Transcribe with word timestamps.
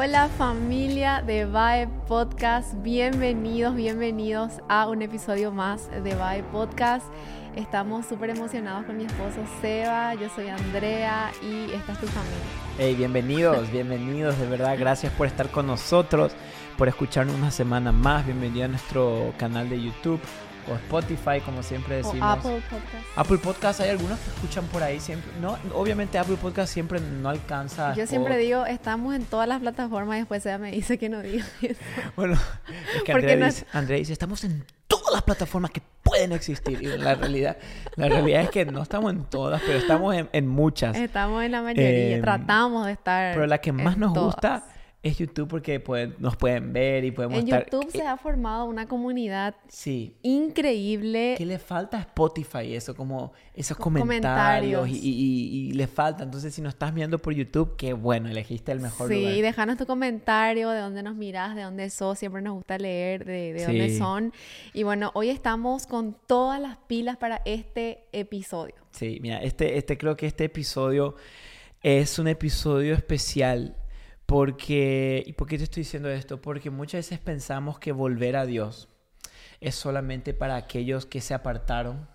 Hola 0.00 0.28
familia 0.28 1.24
de 1.26 1.44
Vae 1.44 1.88
Podcast, 2.06 2.72
bienvenidos, 2.84 3.74
bienvenidos 3.74 4.60
a 4.68 4.86
un 4.86 5.02
episodio 5.02 5.50
más 5.50 5.90
de 5.90 6.14
Vae 6.14 6.44
Podcast. 6.44 7.04
Estamos 7.56 8.06
súper 8.06 8.30
emocionados 8.30 8.86
con 8.86 8.96
mi 8.96 9.06
esposo 9.06 9.40
Seba, 9.60 10.14
yo 10.14 10.28
soy 10.28 10.46
Andrea 10.46 11.32
y 11.42 11.72
esta 11.72 11.94
es 11.94 11.98
tu 11.98 12.06
familia. 12.06 12.38
Hey, 12.78 12.94
bienvenidos, 12.94 13.68
bienvenidos, 13.72 14.38
de 14.38 14.46
verdad, 14.46 14.76
gracias 14.78 15.12
por 15.14 15.26
estar 15.26 15.50
con 15.50 15.66
nosotros, 15.66 16.30
por 16.76 16.86
escucharnos 16.86 17.34
una 17.34 17.50
semana 17.50 17.90
más, 17.90 18.24
bienvenido 18.24 18.66
a 18.66 18.68
nuestro 18.68 19.34
canal 19.36 19.68
de 19.68 19.82
YouTube 19.82 20.20
o 20.70 20.74
Spotify, 20.76 21.40
como 21.44 21.62
siempre 21.62 21.96
decimos. 21.96 22.20
O 22.20 22.24
Apple 22.24 22.62
Podcast. 22.68 23.06
Apple 23.16 23.38
Podcast, 23.38 23.80
hay 23.80 23.90
algunos 23.90 24.18
que 24.18 24.30
escuchan 24.30 24.64
por 24.66 24.82
ahí 24.82 25.00
siempre. 25.00 25.30
No, 25.40 25.58
obviamente 25.74 26.18
Apple 26.18 26.36
Podcast 26.36 26.72
siempre 26.72 27.00
no 27.00 27.28
alcanza. 27.28 27.94
Yo 27.94 28.06
siempre 28.06 28.36
digo, 28.38 28.66
estamos 28.66 29.14
en 29.14 29.24
todas 29.24 29.48
las 29.48 29.60
plataformas 29.60 30.16
y 30.16 30.20
después 30.20 30.44
ella 30.46 30.58
me 30.58 30.70
dice 30.70 30.98
que 30.98 31.08
no 31.08 31.22
diga 31.22 31.44
eso. 31.62 31.80
Bueno, 32.16 32.38
es 32.96 33.02
que 33.02 33.12
Andrea, 33.12 33.36
dice, 33.36 33.66
Andrea 33.72 33.98
dice, 33.98 34.12
estamos 34.12 34.42
en 34.44 34.64
todas 34.86 35.12
las 35.12 35.22
plataformas 35.22 35.70
que 35.70 35.82
pueden 36.02 36.32
existir. 36.32 36.82
Y 36.82 36.86
la 36.86 37.14
realidad, 37.14 37.56
la 37.96 38.08
realidad 38.08 38.42
es 38.42 38.50
que 38.50 38.64
no 38.64 38.82
estamos 38.82 39.12
en 39.12 39.24
todas, 39.24 39.62
pero 39.64 39.78
estamos 39.78 40.16
en, 40.32 40.48
muchas. 40.48 40.96
Estamos 40.96 41.44
en 41.44 41.52
la 41.52 41.62
mayoría, 41.62 42.16
em, 42.16 42.22
tratamos 42.22 42.86
de 42.86 42.92
estar. 42.92 43.34
Pero 43.34 43.46
la 43.46 43.58
que 43.58 43.72
más 43.72 43.96
nos 43.96 44.12
gusta 44.12 44.64
es 45.00 45.16
YouTube 45.16 45.46
porque 45.46 45.80
nos 46.18 46.36
pueden 46.36 46.72
ver 46.72 47.04
y 47.04 47.12
podemos 47.12 47.38
en 47.38 47.44
estar... 47.44 47.60
En 47.62 47.70
YouTube 47.70 47.92
se 47.92 48.04
ha 48.04 48.16
formado 48.16 48.64
una 48.64 48.88
comunidad 48.88 49.54
sí. 49.68 50.16
increíble. 50.22 51.36
¿Qué 51.38 51.46
le 51.46 51.60
falta 51.60 51.98
a 51.98 52.00
Spotify? 52.00 52.74
Eso, 52.74 52.96
como 52.96 53.32
esos 53.54 53.76
comentarios, 53.76 54.88
Y, 54.90 55.72
le 55.72 55.86
falta. 55.86 56.24
Entonces, 56.24 56.52
si 56.52 56.62
nos 56.62 56.74
estás 56.74 56.92
viendo 56.92 57.18
por 57.18 57.32
YouTube, 57.32 57.76
qué 57.76 57.92
bueno, 57.92 58.28
elegiste 58.28 58.72
el 58.72 58.80
mejor 58.80 59.08
lugar. 59.08 59.34
Sí, 59.34 59.40
déjanos 59.40 59.76
tu 59.76 59.86
comentario, 59.86 60.70
de 60.70 60.80
dónde 60.80 61.04
nos 61.04 61.14
miras, 61.14 61.54
de 61.54 61.62
dónde 61.62 61.90
sos. 61.90 62.18
Siempre 62.18 62.42
nos 62.42 62.54
gusta 62.54 62.76
leer 62.76 63.24
de, 63.24 63.52
de 63.52 63.66
dónde 63.66 63.96
son. 63.96 64.32
Y 64.74 64.82
bueno, 64.82 65.12
hoy 65.14 65.30
estamos 65.30 65.86
con 65.86 66.16
todas 66.26 66.60
las 66.60 66.76
pilas 66.76 67.16
para 67.16 67.40
este 67.44 68.08
episodio. 68.10 68.74
Sí, 68.90 69.20
mira, 69.22 69.38
este, 69.38 69.78
este 69.78 69.96
creo 69.96 70.16
que 70.16 70.26
este 70.26 70.44
episodio 70.44 71.14
es 71.82 72.18
un 72.18 72.26
episodio 72.26 72.94
especial 72.94 73.76
porque, 74.28 75.24
¿y 75.26 75.32
por 75.32 75.48
qué 75.48 75.56
te 75.56 75.64
estoy 75.64 75.84
diciendo 75.84 76.10
esto? 76.10 76.42
Porque 76.42 76.68
muchas 76.68 76.98
veces 76.98 77.18
pensamos 77.18 77.78
que 77.78 77.92
volver 77.92 78.36
a 78.36 78.44
Dios 78.44 78.90
es 79.62 79.74
solamente 79.74 80.34
para 80.34 80.56
aquellos 80.56 81.06
que 81.06 81.22
se 81.22 81.32
apartaron 81.32 82.06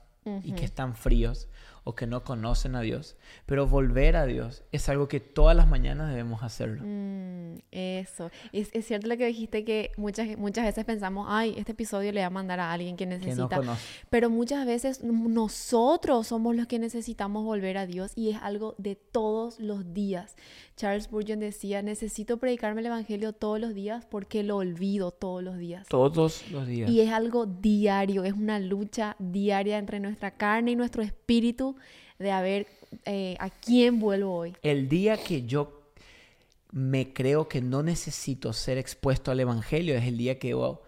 y 0.44 0.52
que 0.52 0.64
están 0.64 0.96
fríos 0.96 1.50
o 1.84 1.96
que 1.96 2.08
no 2.08 2.24
conocen 2.24 2.76
a 2.76 2.82
Dios. 2.82 3.16
Pero 3.46 3.68
volver 3.68 4.16
a 4.16 4.26
Dios 4.26 4.64
es 4.72 4.88
algo 4.90 5.08
que 5.08 5.20
todas 5.20 5.56
las 5.56 5.68
mañanas 5.68 6.10
debemos 6.10 6.44
hacerlo. 6.44 6.82
Mm, 6.86 7.56
eso. 7.72 8.32
Es, 8.52 8.70
es, 8.74 8.86
cierto 8.86 9.08
lo 9.08 9.18
que 9.18 9.26
dijiste 9.26 9.66
que 9.66 9.92
muchas, 9.98 10.38
muchas 10.38 10.66
veces 10.66 10.86
pensamos, 10.86 11.28
ay, 11.30 11.56
este 11.58 11.74
episodio 11.74 12.12
le 12.12 12.22
va 12.22 12.28
a 12.28 12.30
mandar 12.30 12.60
a 12.60 12.72
alguien 12.72 12.96
que 12.96 13.06
necesita. 13.06 13.60
Pero 14.10 14.30
muchas 14.30 14.66
veces 14.66 15.04
nosotros 15.04 16.28
somos 16.28 16.56
los 16.56 16.68
que 16.68 16.80
necesitamos 16.80 17.44
volver 17.44 17.78
a 17.78 17.86
Dios 17.86 18.12
y 18.16 18.32
es 18.32 18.38
algo 18.42 18.76
de 18.78 18.96
todos 18.96 19.60
los 19.60 19.94
días. 19.94 20.36
Charles 20.76 21.04
Spurgeon 21.04 21.40
decía, 21.40 21.84
necesito 21.84 22.38
predicarme 22.38 22.82
el 22.82 22.88
Evangelio 22.88 23.34
todos 23.34 23.60
los 23.60 23.76
días 23.76 24.06
porque 24.06 24.42
lo 24.42 24.58
olvido 24.58 25.12
todos 25.12 25.44
los 25.44 25.58
días. 25.58 25.88
Todos 25.88 26.50
los 26.50 26.68
días. 26.68 26.90
Y 26.90 27.02
es 27.02 27.12
algo 27.12 27.46
diario, 27.46 28.24
es 28.24 28.34
una 28.34 28.60
lucha 28.60 29.16
diaria 29.20 29.78
entre 29.78 30.00
nuestra 30.00 30.32
carne 30.32 30.72
y 30.72 30.76
nuestro 30.76 31.04
espíritu 31.04 31.73
de 32.20 32.32
a 32.32 32.42
ver 32.42 32.68
eh, 33.06 33.36
a 33.40 33.50
quién 33.50 34.00
vuelvo 34.00 34.36
hoy. 34.36 34.56
El 34.62 34.90
día 34.90 35.18
que 35.18 35.44
yo 35.44 35.82
me 36.72 37.14
creo 37.14 37.48
que 37.48 37.62
no 37.62 37.84
necesito 37.84 38.52
ser 38.54 38.78
expuesto 38.78 39.32
al 39.32 39.40
Evangelio 39.40 39.96
es 39.96 40.06
el 40.06 40.18
día 40.18 40.40
que 40.40 40.50
debo 40.50 40.82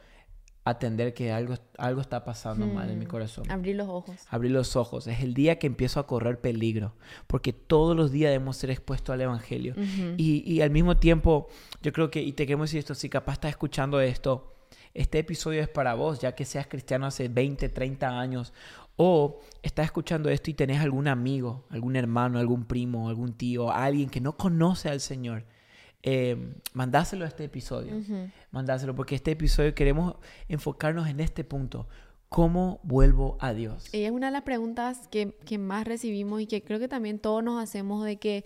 atender 0.64 1.14
que 1.14 1.32
algo, 1.32 1.54
algo 1.78 2.02
está 2.02 2.26
pasando 2.26 2.66
mal 2.66 2.90
en 2.90 2.98
mi 2.98 3.06
hmm. 3.06 3.10
corazón. 3.10 3.52
Abrir 3.52 3.76
los 3.76 3.88
ojos. 3.88 4.16
Abrir 4.30 4.52
los 4.52 4.76
ojos. 4.76 5.06
Es 5.06 5.22
el 5.22 5.36
día 5.36 5.60
que 5.60 5.68
empiezo 5.68 6.00
a 6.00 6.08
correr 6.08 6.42
peligro, 6.42 6.96
porque 7.28 7.54
todos 7.54 7.96
los 7.96 8.12
días 8.12 8.32
debemos 8.32 8.58
ser 8.58 8.72
expuestos 8.72 9.14
al 9.14 9.22
Evangelio. 9.22 9.76
y, 10.18 10.44
y, 10.52 10.62
al 10.62 10.72
mismo 10.72 10.98
tiempo, 10.98 11.48
yo 11.84 11.94
creo 11.94 12.10
que, 12.10 12.24
y 12.24 12.34
te 12.34 12.48
queremos 12.48 12.70
decir 12.70 12.80
esto, 12.80 12.96
si 12.96 13.10
capaz 13.10 13.34
estás 13.34 13.52
escuchando 13.52 14.02
esto, 14.02 14.56
este 14.96 15.20
episodio 15.20 15.62
es 15.62 15.70
para 15.70 15.94
vos, 15.94 16.20
ya 16.20 16.34
que 16.34 16.46
seas 16.46 16.66
cristiano 16.66 17.06
hace 17.06 17.28
20, 17.28 17.70
30 17.70 18.20
años 18.20 18.54
o 18.98 19.40
estás 19.62 19.86
escuchando 19.86 20.30
esto 20.30 20.50
y 20.50 20.54
tenés 20.54 20.82
algún 20.82 21.08
amigo, 21.08 21.66
algún 21.70 21.96
hermano, 21.96 22.40
algún 22.40 22.66
primo, 22.66 23.10
algún 23.10 23.34
tío, 23.34 23.72
alguien 23.72 24.10
que 24.10 24.22
no 24.22 24.38
conoce 24.38 24.90
al 24.90 25.02
Señor. 25.02 25.46
Eh, 26.04 26.54
mandáselo 26.74 27.26
a 27.26 27.28
este 27.28 27.46
episodio. 27.46 27.94
Mandáselo 28.52 28.96
porque 28.96 29.16
este 29.16 29.32
episodio 29.32 29.74
queremos 29.74 30.16
enfocarnos 30.48 31.08
en 31.08 31.20
este 31.20 31.44
punto. 31.44 31.88
¿Cómo 32.30 32.80
vuelvo 32.84 33.38
a 33.40 33.54
Dios? 33.54 33.94
Y 33.94 34.04
es 34.04 34.12
una 34.12 34.28
de 34.28 34.34
las 34.34 34.44
preguntas 34.44 35.08
que, 35.08 35.38
que 35.46 35.58
más 35.58 35.88
recibimos 35.88 36.42
y 36.42 36.48
que 36.48 36.64
creo 36.64 36.80
que 36.80 36.88
también 36.88 37.18
todos 37.18 37.44
nos 37.44 37.62
hacemos 37.62 38.04
de 38.04 38.18
que 38.18 38.46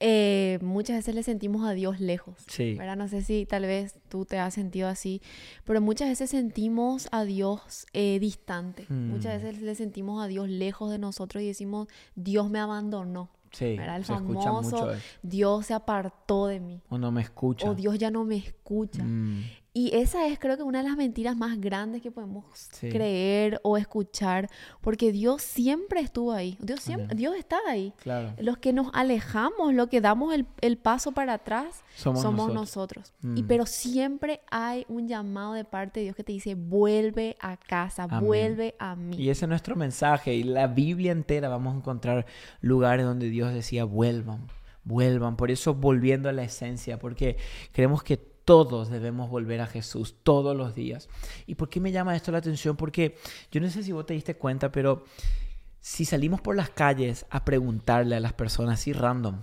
eh, 0.00 0.58
muchas 0.62 0.96
veces 0.96 1.14
le 1.14 1.22
sentimos 1.22 1.66
a 1.66 1.72
Dios 1.72 2.00
lejos. 2.00 2.36
Sí. 2.46 2.74
¿verdad? 2.74 2.96
No 2.96 3.08
sé 3.08 3.22
si 3.22 3.46
tal 3.46 3.62
vez 3.62 3.94
tú 4.08 4.24
te 4.24 4.38
has 4.38 4.54
sentido 4.54 4.88
así, 4.88 5.20
pero 5.64 5.80
muchas 5.80 6.08
veces 6.08 6.30
sentimos 6.30 7.08
a 7.10 7.24
Dios 7.24 7.86
eh, 7.92 8.18
distante. 8.20 8.86
Muchas 8.88 9.34
mm. 9.40 9.44
veces 9.44 9.62
le 9.62 9.74
sentimos 9.74 10.22
a 10.22 10.26
Dios 10.26 10.48
lejos 10.48 10.90
de 10.90 10.98
nosotros 10.98 11.42
y 11.42 11.46
decimos, 11.46 11.88
Dios 12.14 12.50
me 12.50 12.58
abandonó. 12.58 13.30
Sí, 13.50 13.76
¿verdad? 13.76 13.96
El 13.96 14.04
famoso 14.04 14.90
Dios 15.22 15.66
se 15.66 15.74
apartó 15.74 16.46
de 16.48 16.60
mí. 16.60 16.82
O 16.90 16.98
no 16.98 17.10
me 17.10 17.22
escucha. 17.22 17.70
O 17.70 17.74
Dios 17.74 17.98
ya 17.98 18.10
no 18.10 18.24
me 18.24 18.36
escucha. 18.36 19.02
Mm. 19.02 19.44
Y 19.78 19.94
esa 19.94 20.26
es 20.26 20.40
creo 20.40 20.56
que 20.56 20.64
una 20.64 20.82
de 20.82 20.88
las 20.88 20.96
mentiras 20.96 21.36
más 21.36 21.60
grandes 21.60 22.02
que 22.02 22.10
podemos 22.10 22.44
creer 22.80 23.60
o 23.62 23.76
escuchar, 23.76 24.50
porque 24.80 25.12
Dios 25.12 25.40
siempre 25.40 26.00
estuvo 26.00 26.32
ahí, 26.32 26.58
Dios, 26.60 26.80
siempre, 26.80 27.14
Dios 27.14 27.36
está 27.36 27.58
ahí. 27.68 27.92
Claro. 28.02 28.32
Los 28.40 28.58
que 28.58 28.72
nos 28.72 28.88
alejamos, 28.92 29.72
los 29.74 29.86
que 29.86 30.00
damos 30.00 30.34
el, 30.34 30.78
paso 30.78 31.12
para 31.12 31.34
atrás, 31.34 31.84
somos, 31.94 32.52
nosotros. 32.52 33.12
Y, 33.22 33.44
mm. 33.44 33.46
pero 33.46 33.66
siempre 33.66 34.40
hay 34.50 34.84
un 34.88 35.06
llamado 35.06 35.52
de 35.52 35.64
parte 35.64 36.00
de 36.00 36.04
Dios 36.06 36.16
que 36.16 36.24
te 36.24 36.32
dice, 36.32 36.56
vuelve 36.56 37.36
a 37.38 37.56
casa, 37.56 38.08
vuelve 38.08 38.74
a 38.80 38.96
mí. 38.96 39.16
Y 39.16 39.30
ese 39.30 39.44
es 39.44 39.48
nuestro 39.48 39.76
mensaje. 39.76 40.34
Y 40.34 40.42
la 40.42 40.66
Biblia 40.66 41.12
entera 41.12 41.48
vamos 41.48 41.74
a 41.74 41.76
encontrar 41.76 42.26
lugares 42.60 43.06
donde 43.06 43.30
Dios 43.30 43.54
decía, 43.54 43.84
vuelvan, 43.84 44.48
vuelvan. 44.82 45.36
Por 45.36 45.52
eso 45.52 45.72
volviendo 45.72 46.28
a 46.28 46.32
la 46.32 46.42
esencia, 46.42 46.98
porque 46.98 47.36
creemos 47.70 48.02
que 48.02 48.27
todos 48.48 48.88
debemos 48.88 49.28
volver 49.28 49.60
a 49.60 49.66
Jesús 49.66 50.14
todos 50.22 50.56
los 50.56 50.74
días. 50.74 51.10
¿Y 51.46 51.56
por 51.56 51.68
qué 51.68 51.80
me 51.80 51.92
llama 51.92 52.16
esto 52.16 52.32
la 52.32 52.38
atención? 52.38 52.78
Porque 52.78 53.14
yo 53.52 53.60
no 53.60 53.68
sé 53.68 53.82
si 53.82 53.92
vos 53.92 54.06
te 54.06 54.14
diste 54.14 54.36
cuenta, 54.38 54.72
pero 54.72 55.04
si 55.80 56.06
salimos 56.06 56.40
por 56.40 56.56
las 56.56 56.70
calles 56.70 57.26
a 57.28 57.44
preguntarle 57.44 58.16
a 58.16 58.20
las 58.20 58.32
personas 58.32 58.80
así 58.80 58.94
random, 58.94 59.42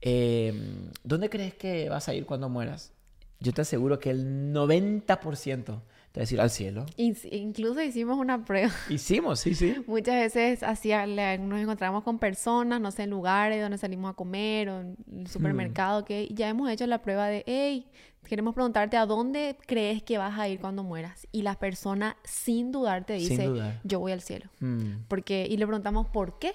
em, 0.00 0.92
¿dónde 1.02 1.30
crees 1.30 1.54
que 1.54 1.88
vas 1.88 2.08
a 2.08 2.14
ir 2.14 2.26
cuando 2.26 2.48
mueras? 2.48 2.92
Yo 3.40 3.52
te 3.52 3.62
aseguro 3.62 3.98
que 3.98 4.10
el 4.10 4.52
90% 4.52 5.64
te 5.64 5.82
decir 6.20 6.40
al 6.40 6.50
cielo. 6.50 6.84
Incluso 6.96 7.80
hicimos 7.82 8.18
una 8.18 8.44
prueba. 8.44 8.72
Hicimos, 8.88 9.40
sí, 9.40 9.54
sí. 9.54 9.76
Muchas 9.86 10.16
veces 10.16 10.62
hacía, 10.62 11.06
nos 11.06 11.60
encontramos 11.60 12.04
con 12.04 12.18
personas, 12.18 12.80
no 12.80 12.90
sé, 12.90 13.04
en 13.04 13.10
lugares 13.10 13.62
donde 13.62 13.78
salimos 13.78 14.10
a 14.10 14.14
comer 14.14 14.68
o 14.68 14.80
en 14.80 14.96
el 15.12 15.26
supermercado, 15.28 16.04
que 16.04 16.28
ya 16.32 16.48
hemos 16.48 16.70
hecho 16.70 16.86
la 16.86 17.02
prueba 17.02 17.28
de, 17.28 17.44
hey, 17.46 17.86
queremos 18.28 18.54
preguntarte 18.54 18.96
a 18.96 19.06
dónde 19.06 19.56
crees 19.66 20.02
que 20.02 20.18
vas 20.18 20.38
a 20.38 20.48
ir 20.48 20.60
cuando 20.60 20.82
mueras. 20.82 21.26
Y 21.32 21.42
la 21.42 21.54
persona 21.54 22.16
sin 22.24 22.72
dudar 22.72 23.04
te 23.04 23.14
dice, 23.14 23.50
yo 23.84 24.00
voy 24.00 24.12
al 24.12 24.20
cielo. 24.20 24.46
Mm. 24.60 25.04
Porque, 25.08 25.46
y 25.48 25.56
le 25.56 25.66
preguntamos 25.66 26.06
por 26.08 26.38
qué. 26.38 26.54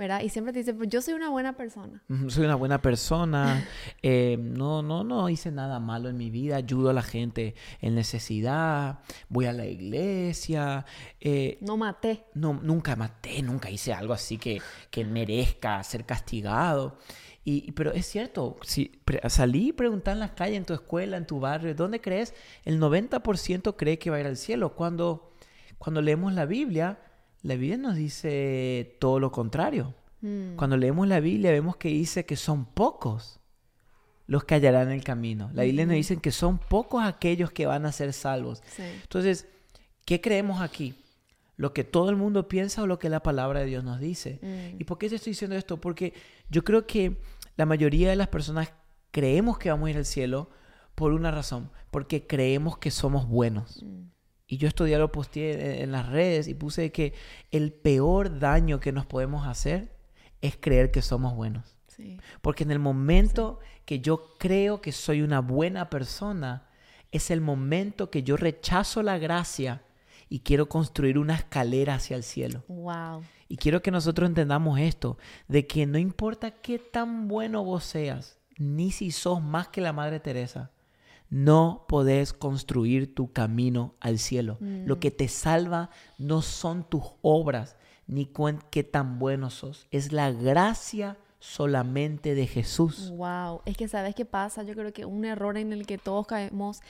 ¿Verdad? 0.00 0.22
Y 0.22 0.30
siempre 0.30 0.54
te 0.54 0.60
dice, 0.60 0.72
pues 0.72 0.88
yo 0.88 1.02
soy 1.02 1.12
una 1.12 1.28
buena 1.28 1.52
persona. 1.52 2.02
Soy 2.28 2.46
una 2.46 2.54
buena 2.54 2.80
persona, 2.80 3.68
eh, 4.02 4.38
no, 4.40 4.82
no, 4.82 5.04
no 5.04 5.28
hice 5.28 5.52
nada 5.52 5.78
malo 5.78 6.08
en 6.08 6.16
mi 6.16 6.30
vida, 6.30 6.56
ayudo 6.56 6.88
a 6.88 6.94
la 6.94 7.02
gente 7.02 7.54
en 7.82 7.94
necesidad, 7.94 9.00
voy 9.28 9.44
a 9.44 9.52
la 9.52 9.66
iglesia. 9.66 10.86
Eh, 11.20 11.58
no 11.60 11.76
maté. 11.76 12.24
No, 12.32 12.54
nunca 12.54 12.96
maté, 12.96 13.42
nunca 13.42 13.68
hice 13.68 13.92
algo 13.92 14.14
así 14.14 14.38
que, 14.38 14.62
que 14.90 15.04
merezca 15.04 15.82
ser 15.84 16.06
castigado. 16.06 16.96
Y, 17.44 17.72
pero 17.72 17.92
es 17.92 18.06
cierto, 18.06 18.56
si 18.62 19.02
salí 19.28 19.68
y 19.68 19.72
preguntar 19.74 20.14
en 20.14 20.20
las 20.20 20.30
calles, 20.30 20.56
en 20.56 20.64
tu 20.64 20.72
escuela, 20.72 21.18
en 21.18 21.26
tu 21.26 21.40
barrio, 21.40 21.74
¿dónde 21.74 22.00
crees? 22.00 22.32
El 22.64 22.80
90% 22.80 23.76
cree 23.76 23.98
que 23.98 24.08
va 24.08 24.16
a 24.16 24.20
ir 24.20 24.26
al 24.26 24.38
cielo. 24.38 24.74
Cuando, 24.74 25.34
cuando 25.76 26.00
leemos 26.00 26.32
la 26.32 26.46
Biblia, 26.46 26.98
la 27.42 27.54
Biblia 27.54 27.76
nos 27.76 27.96
dice 27.96 28.96
todo 28.98 29.18
lo 29.18 29.32
contrario. 29.32 29.94
Mm. 30.20 30.56
Cuando 30.56 30.76
leemos 30.76 31.08
la 31.08 31.20
Biblia 31.20 31.50
vemos 31.50 31.76
que 31.76 31.88
dice 31.88 32.26
que 32.26 32.36
son 32.36 32.66
pocos 32.66 33.40
los 34.26 34.44
que 34.44 34.54
hallarán 34.54 34.90
el 34.92 35.02
camino. 35.02 35.50
La 35.54 35.64
Biblia 35.64 35.86
nos 35.86 35.96
dice 35.96 36.18
que 36.18 36.30
son 36.30 36.58
pocos 36.58 37.02
aquellos 37.02 37.50
que 37.50 37.66
van 37.66 37.84
a 37.84 37.90
ser 37.90 38.12
salvos. 38.12 38.62
Entonces, 38.78 39.48
¿qué 40.04 40.20
creemos 40.20 40.60
aquí? 40.60 40.94
¿Lo 41.56 41.72
que 41.74 41.82
todo 41.82 42.10
el 42.10 42.16
mundo 42.16 42.46
piensa 42.46 42.82
o 42.82 42.86
lo 42.86 43.00
que 43.00 43.08
la 43.08 43.24
palabra 43.24 43.60
de 43.60 43.66
Dios 43.66 43.82
nos 43.82 43.98
dice? 43.98 44.38
Mm. 44.40 44.80
¿Y 44.80 44.84
por 44.84 44.98
qué 44.98 45.08
te 45.08 45.16
estoy 45.16 45.32
diciendo 45.32 45.56
esto? 45.56 45.80
Porque 45.80 46.14
yo 46.48 46.62
creo 46.62 46.86
que 46.86 47.16
la 47.56 47.66
mayoría 47.66 48.08
de 48.08 48.16
las 48.16 48.28
personas 48.28 48.72
creemos 49.10 49.58
que 49.58 49.70
vamos 49.70 49.88
a 49.88 49.90
ir 49.90 49.96
al 49.96 50.06
cielo 50.06 50.48
por 50.94 51.12
una 51.12 51.32
razón, 51.32 51.70
porque 51.90 52.26
creemos 52.26 52.78
que 52.78 52.92
somos 52.92 53.28
buenos. 53.28 53.82
Mm. 53.82 53.99
Y 54.50 54.56
yo 54.56 54.66
esto 54.66 54.84
lo 54.84 55.12
posteé 55.12 55.80
en 55.80 55.92
las 55.92 56.08
redes 56.08 56.48
y 56.48 56.54
puse 56.54 56.90
que 56.90 57.14
el 57.52 57.72
peor 57.72 58.40
daño 58.40 58.80
que 58.80 58.90
nos 58.90 59.06
podemos 59.06 59.46
hacer 59.46 59.92
es 60.40 60.56
creer 60.60 60.90
que 60.90 61.02
somos 61.02 61.36
buenos. 61.36 61.76
Porque 62.42 62.64
en 62.64 62.72
el 62.72 62.80
momento 62.80 63.60
que 63.84 64.00
yo 64.00 64.34
creo 64.40 64.80
que 64.80 64.90
soy 64.90 65.22
una 65.22 65.38
buena 65.38 65.88
persona, 65.88 66.66
es 67.12 67.30
el 67.30 67.40
momento 67.40 68.10
que 68.10 68.24
yo 68.24 68.36
rechazo 68.36 69.04
la 69.04 69.18
gracia 69.18 69.82
y 70.28 70.40
quiero 70.40 70.68
construir 70.68 71.16
una 71.16 71.36
escalera 71.36 71.94
hacia 71.94 72.16
el 72.16 72.24
cielo. 72.24 72.64
Wow. 72.66 73.22
Y 73.46 73.56
quiero 73.56 73.82
que 73.82 73.92
nosotros 73.92 74.28
entendamos 74.28 74.80
esto, 74.80 75.16
de 75.46 75.68
que 75.68 75.86
no 75.86 75.96
importa 75.96 76.50
qué 76.50 76.80
tan 76.80 77.28
bueno 77.28 77.62
vos 77.62 77.84
seas, 77.84 78.40
ni 78.58 78.90
si 78.90 79.12
sos 79.12 79.40
más 79.40 79.68
que 79.68 79.80
la 79.80 79.92
Madre 79.92 80.18
Teresa, 80.18 80.72
no 81.30 81.86
podés 81.88 82.32
construir 82.32 83.14
tu 83.14 83.32
camino 83.32 83.94
al 84.00 84.18
cielo. 84.18 84.58
Lo 84.60 84.96
mm. 84.96 84.98
que 84.98 85.10
te 85.10 85.28
salva 85.28 85.90
no 86.18 86.42
son 86.42 86.84
tus 86.84 87.04
obras, 87.22 87.76
ni 88.06 88.26
qué 88.70 88.82
tan 88.82 89.18
bueno 89.18 89.48
sos. 89.48 89.86
Es 89.92 90.12
la 90.12 90.32
gracia 90.32 91.16
solamente 91.40 92.34
de 92.34 92.46
Jesús. 92.46 93.10
Wow, 93.16 93.62
es 93.64 93.76
que 93.76 93.88
sabes 93.88 94.14
qué 94.14 94.26
pasa, 94.26 94.62
yo 94.62 94.74
creo 94.74 94.92
que 94.92 95.06
un 95.06 95.24
error 95.24 95.56
en 95.56 95.72
el 95.72 95.86
que 95.86 95.96
todos 95.96 96.26
caemos 96.26 96.80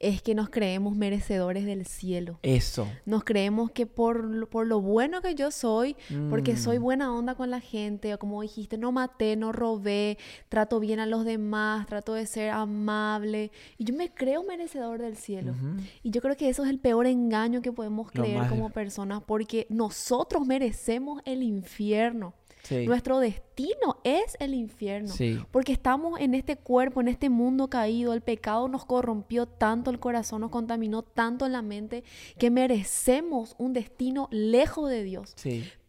es 0.00 0.22
que 0.22 0.34
nos 0.34 0.48
creemos 0.48 0.96
merecedores 0.96 1.66
del 1.66 1.84
cielo. 1.84 2.38
Eso. 2.42 2.88
Nos 3.04 3.24
creemos 3.24 3.70
que 3.70 3.84
por, 3.84 4.48
por 4.48 4.66
lo 4.66 4.80
bueno 4.80 5.20
que 5.20 5.34
yo 5.34 5.50
soy, 5.50 5.94
porque 6.30 6.56
soy 6.56 6.78
mm. 6.78 6.82
buena 6.82 7.12
onda 7.12 7.34
con 7.34 7.50
la 7.50 7.60
gente, 7.60 8.14
o 8.14 8.18
como 8.18 8.40
dijiste, 8.40 8.78
no 8.78 8.92
maté, 8.92 9.36
no 9.36 9.52
robé, 9.52 10.16
trato 10.48 10.80
bien 10.80 11.00
a 11.00 11.06
los 11.06 11.24
demás, 11.24 11.86
trato 11.86 12.14
de 12.14 12.26
ser 12.26 12.50
amable, 12.50 13.50
y 13.76 13.84
yo 13.84 13.94
me 13.94 14.10
creo 14.10 14.42
merecedor 14.42 15.02
del 15.02 15.16
cielo. 15.16 15.54
Y 16.02 16.10
yo 16.10 16.22
creo 16.22 16.36
que 16.36 16.48
eso 16.48 16.64
es 16.64 16.70
el 16.70 16.78
peor 16.78 17.06
engaño 17.06 17.60
que 17.60 17.72
podemos 17.72 18.10
creer 18.10 18.48
como 18.48 18.70
personas, 18.70 19.22
porque 19.26 19.66
nosotros 19.68 20.46
merecemos 20.46 21.20
el 21.26 21.42
infierno. 21.42 22.32
Nuestro 22.70 23.18
destino 23.18 23.98
es 24.04 24.36
el 24.40 24.54
infierno. 24.54 25.12
Porque 25.50 25.72
estamos 25.72 26.20
en 26.20 26.34
este 26.34 26.56
cuerpo, 26.56 27.00
en 27.00 27.08
este 27.08 27.28
mundo 27.28 27.68
caído. 27.68 28.12
El 28.12 28.20
pecado 28.20 28.68
nos 28.68 28.84
corrompió 28.84 29.46
tanto 29.46 29.90
el 29.90 29.98
corazón, 29.98 30.40
nos 30.40 30.50
contaminó 30.50 31.02
tanto 31.02 31.48
la 31.48 31.62
mente 31.62 32.04
que 32.38 32.50
merecemos 32.50 33.54
un 33.58 33.72
destino 33.72 34.28
lejos 34.30 34.90
de 34.90 35.02
Dios. 35.02 35.34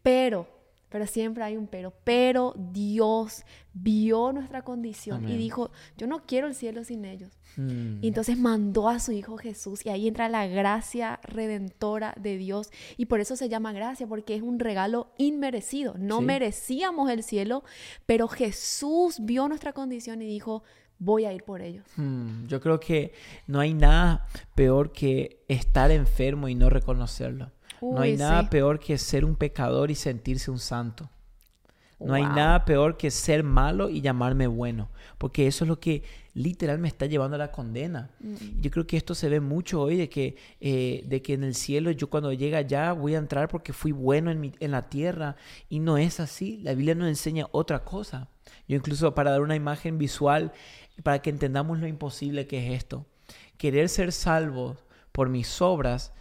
Pero 0.02 0.59
pero 0.90 1.06
siempre 1.06 1.42
hay 1.44 1.56
un 1.56 1.68
pero. 1.68 1.94
Pero 2.04 2.54
Dios 2.58 3.44
vio 3.72 4.32
nuestra 4.32 4.62
condición 4.62 5.28
y 5.28 5.36
dijo, 5.36 5.70
yo 5.96 6.06
no 6.06 6.26
quiero 6.26 6.48
el 6.48 6.54
cielo 6.54 6.84
sin 6.84 7.04
ellos. 7.04 7.38
Hmm. 7.56 8.02
Y 8.02 8.08
entonces 8.08 8.36
mandó 8.36 8.88
a 8.88 8.98
su 8.98 9.12
Hijo 9.12 9.38
Jesús 9.38 9.86
y 9.86 9.88
ahí 9.88 10.08
entra 10.08 10.28
la 10.28 10.46
gracia 10.48 11.20
redentora 11.22 12.14
de 12.20 12.36
Dios. 12.36 12.70
Y 12.96 13.06
por 13.06 13.20
eso 13.20 13.36
se 13.36 13.48
llama 13.48 13.72
gracia, 13.72 14.06
porque 14.06 14.34
es 14.34 14.42
un 14.42 14.58
regalo 14.58 15.12
inmerecido. 15.16 15.94
No 15.96 16.20
merecíamos 16.20 17.08
el 17.10 17.22
cielo, 17.22 17.62
pero 18.04 18.26
Jesús 18.28 19.18
vio 19.20 19.48
nuestra 19.48 19.72
condición 19.72 20.20
y 20.22 20.26
dijo, 20.26 20.64
voy 20.98 21.24
a 21.24 21.32
ir 21.32 21.44
por 21.44 21.62
ellos. 21.62 21.86
Hmm. 21.96 22.46
Yo 22.48 22.60
creo 22.60 22.80
que 22.80 23.12
no 23.46 23.60
hay 23.60 23.74
nada 23.74 24.26
peor 24.56 24.90
que 24.90 25.44
estar 25.46 25.92
enfermo 25.92 26.48
y 26.48 26.56
no 26.56 26.68
reconocerlo 26.68 27.52
no 27.80 28.00
hay 28.00 28.16
nada 28.16 28.50
peor 28.50 28.78
que 28.78 28.96
ser 28.98 29.24
un 29.24 29.36
pecador 29.36 29.90
y 29.90 29.94
sentirse 29.94 30.50
un 30.50 30.58
santo. 30.58 31.08
No 32.00 32.14
hay 32.14 32.22
nada 32.22 32.64
peor 32.64 32.96
que 32.96 33.10
ser 33.10 33.44
malo 33.44 33.90
y 33.90 34.00
llamarme 34.00 34.46
bueno, 34.46 34.88
porque 35.18 35.46
eso 35.46 35.64
es 35.64 35.68
lo 35.68 35.80
que 35.80 36.02
literal 36.32 36.78
me 36.78 36.88
está 36.88 37.04
llevando 37.04 37.34
a 37.34 37.38
la 37.38 37.52
condena. 37.52 38.10
Mm. 38.20 38.60
Yo 38.62 38.70
creo 38.70 38.86
que 38.86 38.96
esto 38.96 39.14
se 39.14 39.28
ve 39.28 39.40
mucho 39.40 39.82
hoy 39.82 39.98
de 39.98 40.08
que, 40.08 40.36
eh, 40.60 41.04
de 41.06 41.20
que 41.20 41.34
en 41.34 41.44
el 41.44 41.54
cielo 41.54 41.90
yo 41.90 42.08
cuando 42.08 42.32
llega 42.32 42.58
allá 42.58 42.92
voy 42.92 43.14
a 43.14 43.18
entrar 43.18 43.48
porque 43.48 43.74
fui 43.74 43.92
bueno 43.92 44.30
en, 44.30 44.54
en 44.58 44.70
la 44.70 44.88
tierra 44.88 45.36
y 45.68 45.80
no 45.80 45.98
es 45.98 46.20
así. 46.20 46.60
La 46.62 46.72
Biblia 46.72 46.94
nos 46.94 47.08
enseña 47.08 47.48
otra 47.52 47.84
cosa. 47.84 48.28
Yo 48.66 48.76
incluso 48.76 49.14
para 49.14 49.32
dar 49.32 49.42
una 49.42 49.56
imagen 49.56 49.98
visual, 49.98 50.52
para 51.02 51.20
que 51.20 51.28
entendamos 51.28 51.80
lo 51.80 51.86
imposible 51.86 52.46
que 52.46 52.66
es 52.66 52.78
esto, 52.78 53.04
querer 53.58 53.90
ser 53.90 54.12
salvo 54.12 54.76
por 55.12 55.28
mis 55.28 55.60
obras 55.60 56.14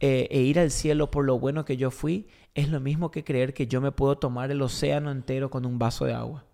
eh, 0.00 0.28
e 0.30 0.40
ir 0.40 0.58
al 0.58 0.70
cielo 0.70 1.10
por 1.10 1.24
lo 1.24 1.38
bueno 1.38 1.64
que 1.64 1.76
yo 1.76 1.90
fui, 1.90 2.26
es 2.54 2.68
lo 2.68 2.80
mismo 2.80 3.10
que 3.10 3.24
creer 3.24 3.54
que 3.54 3.66
yo 3.66 3.80
me 3.80 3.92
puedo 3.92 4.16
tomar 4.16 4.50
el 4.50 4.62
océano 4.62 5.10
entero 5.10 5.50
con 5.50 5.66
un 5.66 5.78
vaso 5.78 6.04
de 6.04 6.14
agua. 6.14 6.44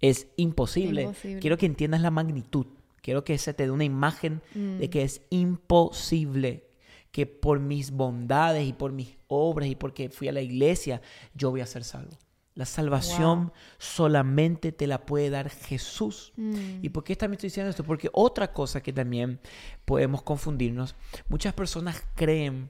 Es 0.00 0.28
imposible. 0.36 1.10
Quiero 1.40 1.58
que 1.58 1.66
entiendas 1.66 2.00
la 2.00 2.10
magnitud. 2.10 2.66
Quiero 3.02 3.24
que 3.24 3.36
se 3.38 3.54
te 3.54 3.64
dé 3.64 3.70
una 3.70 3.84
imagen 3.84 4.42
de 4.54 4.86
mm. 4.86 4.90
que 4.90 5.02
es 5.02 5.22
imposible 5.30 6.64
que 7.12 7.26
por 7.26 7.60
mis 7.60 7.90
bondades 7.90 8.66
y 8.66 8.72
por 8.72 8.92
mis 8.92 9.16
obras 9.28 9.68
y 9.68 9.74
porque 9.74 10.10
fui 10.10 10.28
a 10.28 10.32
la 10.32 10.42
iglesia, 10.42 11.00
yo 11.34 11.50
voy 11.50 11.60
a 11.60 11.66
ser 11.66 11.84
salvo. 11.84 12.16
La 12.60 12.66
salvación 12.66 13.54
solamente 13.78 14.70
te 14.70 14.86
la 14.86 15.06
puede 15.06 15.30
dar 15.30 15.48
Jesús. 15.48 16.34
Mm. 16.36 16.84
¿Y 16.84 16.90
por 16.90 17.04
qué 17.04 17.16
también 17.16 17.38
estoy 17.38 17.48
diciendo 17.48 17.70
esto? 17.70 17.84
Porque 17.84 18.10
otra 18.12 18.52
cosa 18.52 18.82
que 18.82 18.92
también 18.92 19.40
podemos 19.86 20.20
confundirnos, 20.20 20.94
muchas 21.30 21.54
personas 21.54 22.04
creen 22.16 22.68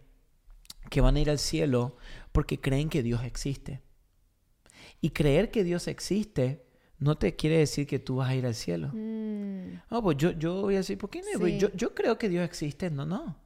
que 0.90 1.00
van 1.00 1.16
a 1.16 1.20
ir 1.20 1.28
al 1.28 1.40
cielo 1.40 1.96
porque 2.31 2.60
creen 2.60 2.88
que 2.88 3.02
Dios 3.02 3.25
existe. 3.25 3.82
Y 5.00 5.10
creer 5.10 5.50
que 5.50 5.64
Dios 5.64 5.88
existe 5.88 6.64
no 7.00 7.19
te 7.19 7.34
quiere 7.34 7.58
decir 7.58 7.88
que 7.88 7.98
tú 7.98 8.14
vas 8.19 8.28
a 8.28 8.37
ir 8.37 8.46
al 8.46 8.54
cielo. 8.54 8.92
Mm. 8.94 9.72
No, 9.90 10.02
pues 10.04 10.19
yo, 10.19 10.31
yo 10.31 10.60
voy 10.60 10.75
a 10.75 10.78
decir, 10.78 10.98
¿por 10.98 11.10
qué 11.10 11.20
no? 11.20 11.48
Yo, 11.48 11.72
yo 11.75 11.96
creo 11.96 12.16
que 12.16 12.28
Dios 12.28 12.44
existe. 12.44 12.92
No, 12.92 13.04
no. 13.04 13.37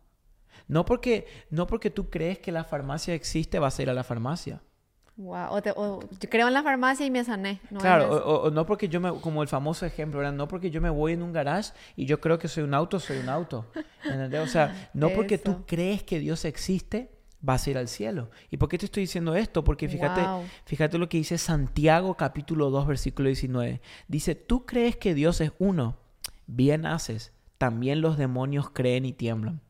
No 0.69 0.85
porque, 0.85 1.26
no 1.49 1.67
porque 1.67 1.88
tú 1.88 2.11
crees 2.11 2.38
que 2.38 2.52
la 2.52 2.64
farmacia 2.64 3.14
existe, 3.14 3.58
vas 3.58 3.79
a 3.79 3.82
ir 3.82 3.88
a 3.88 3.94
la 3.94 4.05
farmacia. 4.05 4.61
Wow. 5.17 5.63
O, 5.77 6.01
yo 6.01 6.29
creo 6.29 6.49
en 6.49 6.55
la 6.55 6.63
farmacia 6.65 7.07
y 7.07 7.11
me 7.11 7.23
sané. 7.23 7.61
claro, 7.79 8.17
o, 8.27 8.51
no 8.51 8.67
porque 8.67 8.89
yo 8.89 9.01
me, 9.01 9.13
como 9.21 9.43
el 9.43 9.49
famoso 9.49 9.87
ejemplo, 9.87 10.19
¿verdad? 10.19 10.33
No 10.33 10.49
porque 10.49 10.71
yo 10.71 10.81
me 10.81 10.91
voy 10.91 11.13
en 11.13 11.23
un 11.23 11.33
garage 11.33 11.73
y 11.95 12.07
yo 12.07 12.21
creo 12.21 12.39
que 12.39 12.49
soy 12.49 12.65
un 12.65 12.75
auto, 12.75 12.99
soy 12.99 13.19
un 13.19 13.29
auto. 13.29 13.67
¿Entendés? 14.05 14.41
O 14.41 14.49
sea, 14.49 14.91
no 14.95 15.11
porque 15.11 15.39
tú 15.39 15.65
crees 15.67 16.03
que 16.03 16.19
Dios 16.19 16.45
existe, 16.45 17.13
vas 17.41 17.65
a 17.67 17.71
ir 17.71 17.79
al 17.79 17.87
cielo. 17.87 18.31
¿Y 18.51 18.57
por 18.57 18.69
qué 18.69 18.77
te 18.77 18.87
estoy 18.87 19.05
diciendo 19.05 19.37
esto? 19.37 19.63
Porque 19.63 19.89
fíjate, 19.89 20.23
fíjate 20.65 20.99
lo 20.99 21.09
que 21.09 21.19
dice 21.19 21.39
Santiago 21.39 22.15
capítulo 22.15 22.71
2 22.71 22.87
versículo 22.87 23.29
19. 23.29 23.81
Dice, 24.09 24.35
tú 24.35 24.67
crees 24.67 24.97
que 24.97 25.15
Dios 25.15 25.41
es 25.41 25.53
uno, 25.61 25.97
bien 26.47 26.87
haces, 26.87 27.33
también 27.56 28.01
los 28.01 28.19
demonios 28.19 28.69
creen 28.71 29.05
y 29.05 29.13
tiemblan. 29.13 29.61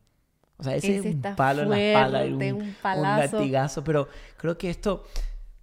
O 0.57 0.63
sea, 0.63 0.75
ese, 0.75 0.97
es 0.97 1.05
un 1.05 1.21
palo 1.35 1.63
en 1.63 1.69
la 1.69 1.79
espalda, 1.79 2.23
un, 2.23 2.33
un, 2.41 2.53
un 2.53 3.01
latigazo, 3.01 3.83
pero 3.83 4.07
creo 4.37 4.57
que 4.57 4.69
esto 4.69 5.03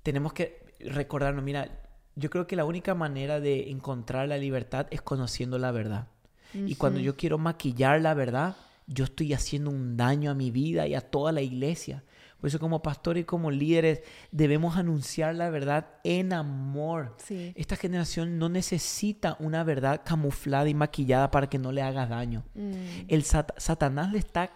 tenemos 0.03 0.33
que 0.33 0.63
recordarnos, 0.81 1.45
mira, 1.45 1.69
yo 2.15 2.31
creo 2.31 2.47
que 2.47 2.57
la 2.57 2.65
única 2.65 2.95
manera 2.95 3.41
de 3.41 3.71
encontrar 3.71 4.29
la 4.29 4.37
libertad 4.37 4.87
es 4.91 5.03
conociendo 5.03 5.59
la 5.59 5.71
verdad. 5.71 6.09
Y 6.55 6.75
cuando 6.75 7.01
yo 7.01 7.17
quiero 7.17 7.39
maquillar 7.39 8.03
la 8.03 8.13
verdad, 8.13 8.57
yo 8.87 9.05
estoy 9.05 9.33
haciendo 9.33 9.71
un 9.71 9.97
daño 9.97 10.31
a 10.31 10.35
mi 10.35 10.51
vida 10.51 10.87
y 10.87 10.95
a 10.95 11.01
toda 11.01 11.33
la 11.33 11.41
iglesia. 11.41 12.05
Por 12.43 12.49
eso 12.49 12.59
como 12.59 12.83
pastor 12.83 13.17
y 13.17 13.25
como 13.25 13.51
líderes 13.51 14.03
debemos 14.33 14.77
anunciar 14.77 15.35
la 15.35 15.49
verdad 15.49 15.87
en 16.05 16.33
amor. 16.33 17.17
Esta 17.55 17.77
generación 17.77 18.39
no 18.39 18.49
necesita 18.49 19.37
una 19.39 19.65
verdad 19.65 20.03
camuflada 20.05 20.69
y 20.69 20.75
maquillada 20.75 21.31
para 21.31 21.49
que 21.49 21.59
no 21.59 21.73
le 21.73 21.81
haga 21.83 22.07
daño. 22.07 22.45
Mm. 22.55 22.73
El 23.09 23.23
Satanás 23.23 24.13
le 24.13 24.19
está 24.19 24.51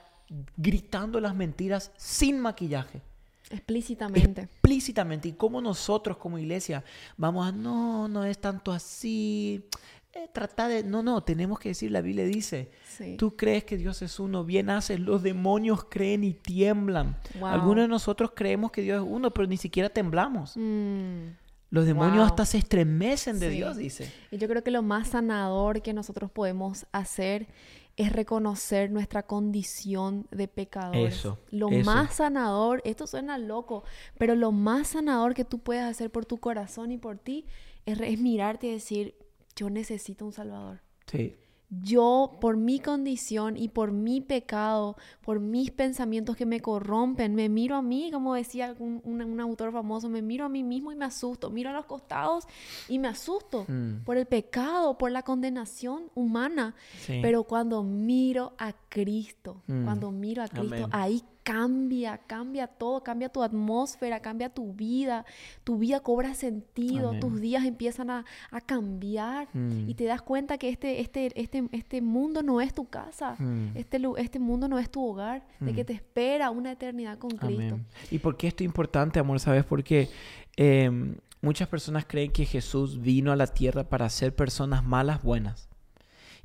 gritando 0.56 1.20
las 1.20 1.34
mentiras 1.34 1.92
sin 1.96 2.40
maquillaje. 2.40 3.02
Explícitamente. 3.50 4.42
Explícitamente. 4.42 5.28
Y 5.28 5.32
como 5.32 5.60
nosotros 5.60 6.16
como 6.16 6.38
iglesia 6.38 6.84
vamos 7.16 7.46
a, 7.46 7.52
no, 7.52 8.08
no 8.08 8.24
es 8.24 8.38
tanto 8.38 8.72
así. 8.72 9.64
Eh, 10.12 10.28
trata 10.32 10.66
de, 10.66 10.82
no, 10.82 11.02
no, 11.02 11.22
tenemos 11.22 11.58
que 11.58 11.68
decir, 11.70 11.90
la 11.90 12.00
Biblia 12.00 12.24
dice, 12.24 12.70
tú 13.18 13.36
crees 13.36 13.64
que 13.64 13.76
Dios 13.76 14.00
es 14.00 14.18
uno, 14.18 14.44
bien 14.44 14.70
haces, 14.70 14.98
los 14.98 15.22
demonios 15.22 15.84
creen 15.90 16.24
y 16.24 16.32
tiemblan. 16.32 17.18
Algunos 17.42 17.84
de 17.84 17.88
nosotros 17.88 18.32
creemos 18.34 18.72
que 18.72 18.80
Dios 18.80 19.04
es 19.04 19.08
uno, 19.10 19.30
pero 19.32 19.46
ni 19.46 19.58
siquiera 19.58 19.90
temblamos. 19.90 20.56
Mm. 20.56 21.28
Los 21.68 21.84
demonios 21.84 22.24
hasta 22.24 22.46
se 22.46 22.58
estremecen 22.58 23.38
de 23.38 23.50
Dios, 23.50 23.76
dice. 23.76 24.10
Y 24.30 24.38
yo 24.38 24.48
creo 24.48 24.62
que 24.62 24.70
lo 24.70 24.82
más 24.82 25.08
sanador 25.08 25.82
que 25.82 25.92
nosotros 25.92 26.30
podemos 26.30 26.86
hacer 26.92 27.48
es 27.96 28.12
reconocer 28.12 28.90
nuestra 28.90 29.22
condición 29.22 30.26
de 30.30 30.48
pecadores. 30.48 31.14
Eso, 31.14 31.38
lo 31.50 31.70
más 31.70 32.16
sanador, 32.16 32.82
esto 32.84 33.06
suena 33.06 33.38
loco, 33.38 33.84
pero 34.18 34.34
lo 34.34 34.52
más 34.52 34.88
sanador 34.88 35.34
que 35.34 35.44
tú 35.44 35.60
puedes 35.60 35.84
hacer 35.84 36.10
por 36.10 36.26
tu 36.26 36.38
corazón 36.38 36.92
y 36.92 36.98
por 36.98 37.18
ti 37.18 37.46
es, 37.86 38.20
mirarte 38.20 38.66
y 38.66 38.72
decir, 38.72 39.14
yo 39.54 39.70
necesito 39.70 40.26
un 40.26 40.32
Salvador. 40.32 40.82
Sí. 41.06 41.36
Yo 41.68 42.38
por 42.40 42.56
mi 42.56 42.78
condición 42.78 43.56
y 43.56 43.68
por 43.68 43.90
mi 43.90 44.20
pecado, 44.20 44.96
por 45.20 45.40
mis 45.40 45.70
pensamientos 45.70 46.37
que 46.37 46.46
me 46.46 46.61
corrompen, 46.61 47.35
me 47.35 47.49
miro 47.49 47.76
a 47.76 47.82
mí, 47.82 48.11
como 48.12 48.35
decía 48.35 48.75
un, 48.78 49.40
autor 49.40 49.73
famoso, 49.73 50.08
me 50.08 50.23
miro 50.23 50.44
a 50.44 50.49
mí 50.49 50.62
mismo 50.62 50.92
y 50.92 50.96
me 50.96 51.04
asusto, 51.04 51.50
miro 51.50 51.70
a 51.70 51.73
los 51.73 51.87
costados 51.87 52.44
y 52.88 52.99
me 52.99 53.08
asusto 53.08 53.64
mm. 53.66 54.04
por 54.04 54.16
el 54.16 54.26
pecado, 54.26 54.96
por 54.96 55.11
la 55.11 55.23
condenación 55.23 56.11
humana. 56.14 56.75
Pero 57.06 57.44
cuando 57.44 57.82
miro 57.82 58.54
a 58.58 58.73
Cristo, 58.88 59.62
mm. 59.66 59.85
cuando 59.85 60.11
miro 60.12 60.42
a 60.42 60.49
Cristo, 60.49 60.88
ahí 60.92 61.23
cambia, 61.46 62.18
cambia 62.26 62.66
todo, 62.66 63.04
cambia 63.04 63.28
tu 63.28 63.40
atmósfera, 63.40 64.18
cambia 64.18 64.48
tu 64.48 64.72
vida, 64.72 65.24
tu 65.62 65.78
vida 65.78 66.00
cobra 66.00 66.34
sentido, 66.34 67.12
tus 67.20 67.40
días 67.40 67.64
empiezan 67.64 68.10
a, 68.10 68.24
cambiar 68.66 69.46
y 69.86 69.94
te 69.94 70.04
das 70.04 70.22
cuenta 70.22 70.58
que 70.58 70.68
este, 70.70 71.00
este, 71.00 71.30
este, 71.40 71.68
este 71.70 72.02
mundo 72.02 72.42
no 72.42 72.60
es 72.60 72.74
tu 72.74 72.88
casa, 72.88 73.36
este, 73.76 74.00
este 74.18 74.40
mundo 74.40 74.66
no 74.66 74.80
es 74.80 74.90
tu 74.90 75.06
hogar, 75.06 75.46
de 75.60 75.72
que 75.72 75.84
te 75.84 75.92
espera 75.92 76.50
una 76.50 76.72
eternidad 76.72 77.16
con 77.16 77.30
Cristo. 77.30 77.78
¿Y 78.10 78.18
por 78.18 78.36
qué 78.36 78.48
esto 78.48 78.64
es 78.64 78.66
importante, 78.66 79.20
amor? 79.20 79.38
¿Sabes? 79.38 79.64
Porque 79.64 80.08
em, 80.56 81.14
muchas 81.40 81.68
personas 81.68 82.06
creen 82.06 82.32
que 82.32 82.44
Jesús 82.44 83.00
vino 83.00 83.30
a 83.30 83.36
la 83.36 83.46
tierra 83.46 83.84
para 83.84 84.06
hacer 84.06 84.34
personas 84.34 84.84
malas 84.84 85.22
buenas. 85.22 85.68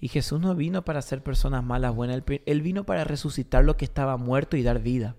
Y 0.02 0.08
Jesús 0.08 0.42
no 0.42 0.56
vino 0.56 0.84
para 0.84 1.00
hacer 1.00 1.22
personas 1.22 1.64
malas, 1.64 1.94
buenas. 1.94 2.24
Él, 2.48 2.62
vino 2.64 2.86
para 2.86 3.04
resucitar 3.04 3.64
lo 3.64 3.78
que 3.78 3.86
estaba 3.86 4.18
muerto 4.18 4.58
y 4.58 4.64
dar 4.64 4.80
vida. 4.80 5.16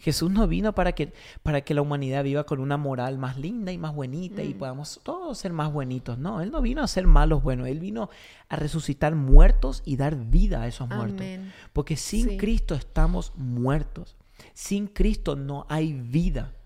Jesús 0.00 0.28
no 0.32 0.48
vino 0.48 0.74
para 0.74 0.90
que, 0.90 1.12
para 1.44 1.60
que 1.60 1.72
la 1.72 1.82
humanidad 1.82 2.24
viva 2.24 2.44
con 2.44 2.58
una 2.58 2.76
moral 2.76 3.18
más 3.18 3.38
linda 3.38 3.70
y 3.70 3.78
más 3.78 3.94
bonita 3.94 4.42
y 4.42 4.54
mm. 4.54 4.58
podamos 4.58 5.00
todos 5.04 5.38
ser 5.38 5.52
más 5.52 5.72
bonitos. 5.72 6.18
No, 6.18 6.40
Él 6.40 6.50
no 6.50 6.60
vino 6.60 6.82
a 6.82 6.88
ser 6.88 7.06
malos 7.06 7.44
buenos. 7.44 7.68
Él 7.68 7.78
vino 7.78 8.10
a 8.48 8.56
resucitar 8.56 9.14
muertos 9.14 9.82
y 9.84 9.96
dar 9.96 10.16
vida 10.16 10.62
a 10.62 10.66
esos 10.66 10.88
muertos. 10.88 11.24
Porque 11.72 11.96
sin 11.96 12.36
Cristo 12.38 12.74
estamos 12.74 13.32
muertos. 13.36 14.16
Sin 14.52 14.88
Cristo 14.88 15.36
no 15.36 15.64
hay 15.68 15.92
vida. 15.92 16.56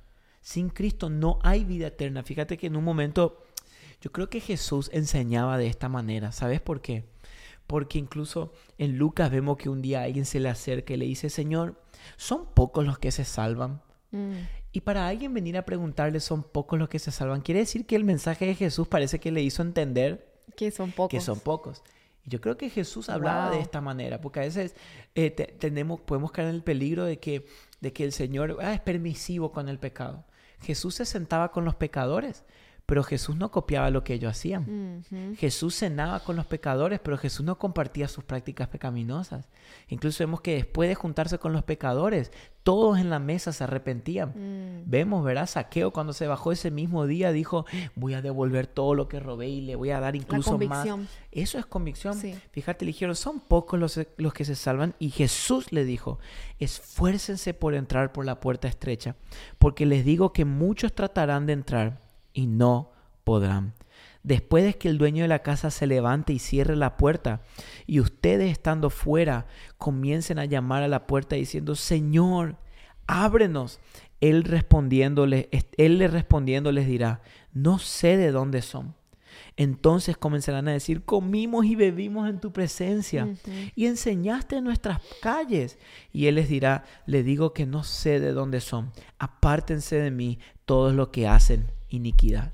Sin 0.41 0.71
Cristo 0.71 1.11
no 1.11 1.39
hay 1.43 1.65
vida 1.65 1.89
eterna. 1.89 2.23
Fíjate 2.23 2.57
que 2.57 2.69
en 2.69 2.77
un 2.77 2.85
momento 2.85 3.43
yo 4.01 4.13
creo 4.13 4.31
que 4.31 4.41
Jesús 4.41 4.89
enseñaba 4.95 5.59
de 5.59 5.67
esta 5.67 5.91
manera. 5.91 6.33
¿Sabes 6.33 6.63
por 6.63 6.81
qué? 6.81 7.05
Porque 7.67 7.99
incluso 7.99 8.53
en 8.79 8.99
Lucas 8.99 9.31
vemos 9.31 9.57
que 9.57 9.69
un 9.69 9.83
día 9.83 10.03
alguien 10.03 10.25
se 10.25 10.41
le 10.41 10.49
acerca 10.49 10.95
y 10.95 10.97
le 10.97 11.07
dice, 11.07 11.31
Señor, 11.31 11.81
son 12.17 12.47
pocos 12.55 12.87
los 12.87 12.99
que 12.99 13.11
se 13.11 13.25
salvan. 13.25 13.81
Mm. 14.13 14.35
Y 14.73 14.83
para 14.83 15.09
alguien 15.09 15.33
venir 15.33 15.57
a 15.57 15.65
preguntarle, 15.65 16.21
son 16.21 16.43
pocos 16.43 16.79
los 16.79 16.89
que 16.89 16.99
se 16.99 17.11
salvan, 17.11 17.41
quiere 17.41 17.61
decir 17.61 17.87
que 17.87 17.97
el 17.97 18.05
mensaje 18.05 18.47
de 18.47 18.55
Jesús 18.55 18.87
parece 18.87 19.19
que 19.19 19.33
le 19.33 19.43
hizo 19.43 19.63
entender 19.63 20.37
que 20.55 20.71
son 20.71 20.93
pocos. 20.93 21.11
Que 21.11 21.21
son 21.21 21.41
pocos. 21.41 21.83
Y 22.25 22.31
yo 22.31 22.41
creo 22.41 22.57
que 22.57 22.69
Jesús 22.71 23.09
hablaba 23.09 23.51
de 23.51 23.61
esta 23.61 23.81
manera, 23.81 24.21
porque 24.21 24.41
a 24.41 24.43
veces 24.43 24.75
eh, 25.15 25.31
tenemos, 25.31 26.01
podemos 26.01 26.33
caer 26.33 26.49
en 26.49 26.57
el 26.57 26.63
peligro 26.63 27.05
de 27.05 27.19
que, 27.19 27.47
de 27.81 27.93
que 27.93 28.05
el 28.05 28.13
Señor 28.13 28.59
ah, 28.61 28.75
es 28.75 28.81
permisivo 28.81 29.53
con 29.53 29.69
el 29.69 29.79
pecado. 29.79 30.25
Jesús 30.61 30.95
se 30.97 31.05
sentaba 31.05 31.53
con 31.53 31.65
los 31.65 31.77
pecadores, 31.77 32.45
pero 32.87 33.03
Jesús 33.03 33.37
no 33.37 33.51
copiaba 33.51 33.91
lo 33.91 34.05
que 34.05 34.15
ellos 34.15 34.31
hacían. 34.31 35.05
Jesús 35.37 35.75
cenaba 35.75 36.21
con 36.21 36.37
los 36.37 36.47
pecadores, 36.47 37.01
pero 37.01 37.19
Jesús 37.19 37.45
no 37.45 37.59
compartía 37.59 38.07
sus 38.07 38.23
prácticas 38.23 38.69
pecaminosas. 38.69 39.49
Incluso 39.89 40.23
vemos 40.23 40.41
que 40.41 40.55
después 40.55 40.89
de 40.89 40.95
juntarse 40.95 41.39
con 41.39 41.53
los 41.53 41.65
pecadores, 41.65 42.31
todos 42.63 42.99
en 42.99 43.11
la 43.11 43.19
mesa 43.19 43.53
se 43.53 43.65
arrepentían. 43.65 44.29
Mm. 44.31 44.85
Vemos, 44.87 45.25
¿verdad? 45.25 45.49
Saqueo 45.49 45.93
cuando 45.93 46.13
se 46.13 46.29
bajó 46.29 46.53
ese 46.53 46.71
mismo 46.71 47.07
día 47.07 47.33
dijo, 47.33 47.67
voy 47.97 48.15
a 48.15 48.23
devolver 48.23 48.69
todo 48.69 48.95
lo 48.95 49.09
que 49.09 49.19
robé 49.19 49.49
y 49.49 49.61
le 49.63 49.75
voy 49.75 49.91
a 49.91 49.99
dar 49.99 50.15
incluso 50.15 50.57
más. 50.57 50.87
Eso 51.33 51.59
es 51.59 51.67
convicción. 51.67 52.17
Fíjate, 52.53 52.85
le 52.85 52.91
dijeron, 52.91 53.17
son 53.17 53.41
pocos 53.41 53.81
los, 53.81 54.01
los 54.17 54.33
que 54.33 54.45
se 54.45 54.55
salvan 54.55 54.95
y 55.01 55.11
Jesús 55.11 55.73
le 55.73 55.85
dijo, 55.85 56.21
esfuércense 56.61 57.53
por 57.53 57.75
entrar 57.75 58.13
por 58.13 58.25
la 58.25 58.39
puerta 58.39 58.69
estrecha, 58.69 59.17
porque 59.59 59.87
les 59.87 60.05
digo 60.05 60.33
que 60.33 60.45
muchos 60.45 60.93
tratarán 60.93 61.47
de 61.47 61.53
entrar 61.55 62.06
y 62.37 62.47
no 62.47 62.93
podrán. 63.25 63.73
Después 64.23 64.63
de 64.63 64.75
que 64.75 64.89
el 64.89 64.99
dueño 64.99 65.23
de 65.23 65.29
la 65.29 65.43
casa 65.43 65.71
se 65.71 65.87
levante 65.87 66.33
y 66.33 66.39
cierre 66.39 66.77
la 66.77 66.99
puerta, 66.99 67.41
y 67.87 67.99
ustedes 68.01 68.53
estando 68.53 68.91
fuera 68.91 69.47
comiencen 69.79 70.39
a 70.39 70.45
llamar 70.45 70.83
a 70.83 70.89
la 70.89 71.07
puerta 71.07 71.35
diciendo, 71.35 71.75
Señor, 71.75 72.57
ábrenos. 73.07 73.81
Él 74.21 74.45
respondiéndole, 74.45 75.49
él 75.77 75.99
le 75.99 76.09
respondiendo 76.09 76.73
les 76.73 76.87
dirá, 76.87 77.21
no 77.53 77.79
sé 77.79 78.17
de 78.17 78.33
dónde 78.33 78.63
son. 78.63 78.95
Entonces 79.57 80.17
comenzarán 80.17 80.69
a 80.69 80.73
decir, 80.73 81.05
comimos 81.05 81.65
y 81.65 81.75
bebimos 81.75 82.29
en 82.29 82.41
tu 82.41 82.53
presencia 82.53 83.29
y 83.75 83.87
enseñaste 83.87 84.57
en 84.57 84.65
nuestras 84.65 85.01
calles. 85.23 85.79
Y 86.13 86.27
él 86.27 86.35
les 86.35 86.49
dirá, 86.49 86.85
le 87.07 87.23
digo 87.23 87.53
que 87.53 87.67
no 87.67 87.83
sé 87.83 88.21
de 88.21 88.33
dónde 88.33 88.61
son. 88.61 88.93
Apártense 89.19 89.97
de 89.97 90.11
mí 90.11 90.39
todos 90.65 90.95
los 90.95 91.09
que 91.09 91.29
hacen 91.29 91.76
iniquidad. 91.89 92.53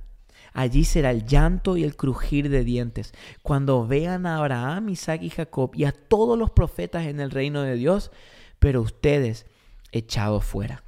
Allí 0.53 0.85
será 0.85 1.11
el 1.11 1.25
llanto 1.25 1.77
y 1.77 1.85
el 1.85 1.97
crujir 1.97 2.51
de 2.51 2.65
dientes, 2.65 3.15
cuando 3.43 3.87
vean 3.87 4.27
a 4.27 4.39
Abraham, 4.39 4.91
Isaac 4.91 5.23
y 5.23 5.31
Jacob 5.31 5.71
y 5.75 5.85
a 5.85 5.93
todos 5.93 6.39
los 6.39 6.51
profetas 6.51 7.07
en 7.07 7.21
el 7.21 7.31
reino 7.31 7.63
de 7.63 7.75
Dios, 7.75 8.11
pero 8.59 8.83
ustedes 8.83 9.47
echados 9.93 10.45
fuera. 10.45 10.85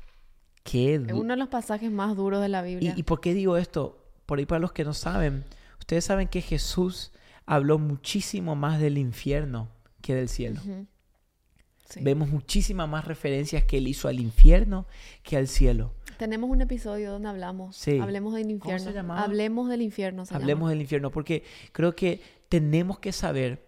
Qué 0.63 0.95
es 0.95 1.13
uno 1.13 1.35
de 1.35 1.37
los 1.37 1.49
pasajes 1.49 1.91
más 1.91 2.17
duros 2.17 2.41
de 2.41 2.49
la 2.49 2.63
Biblia. 2.63 2.95
¿Y, 2.97 3.03
por 3.03 3.21
qué 3.21 3.35
digo 3.35 3.57
esto? 3.57 4.03
Por 4.27 4.39
ahí 4.39 4.47
para 4.47 4.61
los 4.61 4.73
que 4.73 4.85
no 4.85 4.95
saben, 4.95 5.45
ustedes 5.79 6.05
saben 6.05 6.29
que 6.29 6.41
Jesús 6.41 7.13
habló 7.47 7.79
muchísimo 7.79 8.57
más 8.57 8.81
del 8.81 8.97
infierno 8.97 9.69
que 10.01 10.15
del 10.15 10.29
cielo. 10.29 10.61
Vemos 12.01 12.29
muchísimas 12.29 12.89
más 12.89 13.05
referencias 13.05 13.65
que 13.65 13.77
él 13.79 13.89
hizo 13.89 14.09
al 14.09 14.19
infierno 14.19 14.87
que 15.23 15.37
al 15.37 15.49
cielo. 15.49 15.93
Tenemos 16.19 16.51
un 16.51 16.61
episodio 16.61 17.13
donde 17.13 17.29
hablamos. 17.29 17.77
Sí. 17.77 17.99
Hablemos 17.99 18.35
del 18.35 18.51
infierno. 18.51 18.93
¿Cómo 18.93 19.17
se 19.17 19.23
Hablemos 19.23 19.69
del 19.69 19.83
infierno. 19.83 20.25
Hablemos 20.31 20.71
del 20.71 20.81
infierno, 20.81 21.11
porque 21.11 21.43
creo 21.73 21.95
que 21.95 22.21
tenemos 22.49 22.99
que 22.99 23.13
saber 23.13 23.67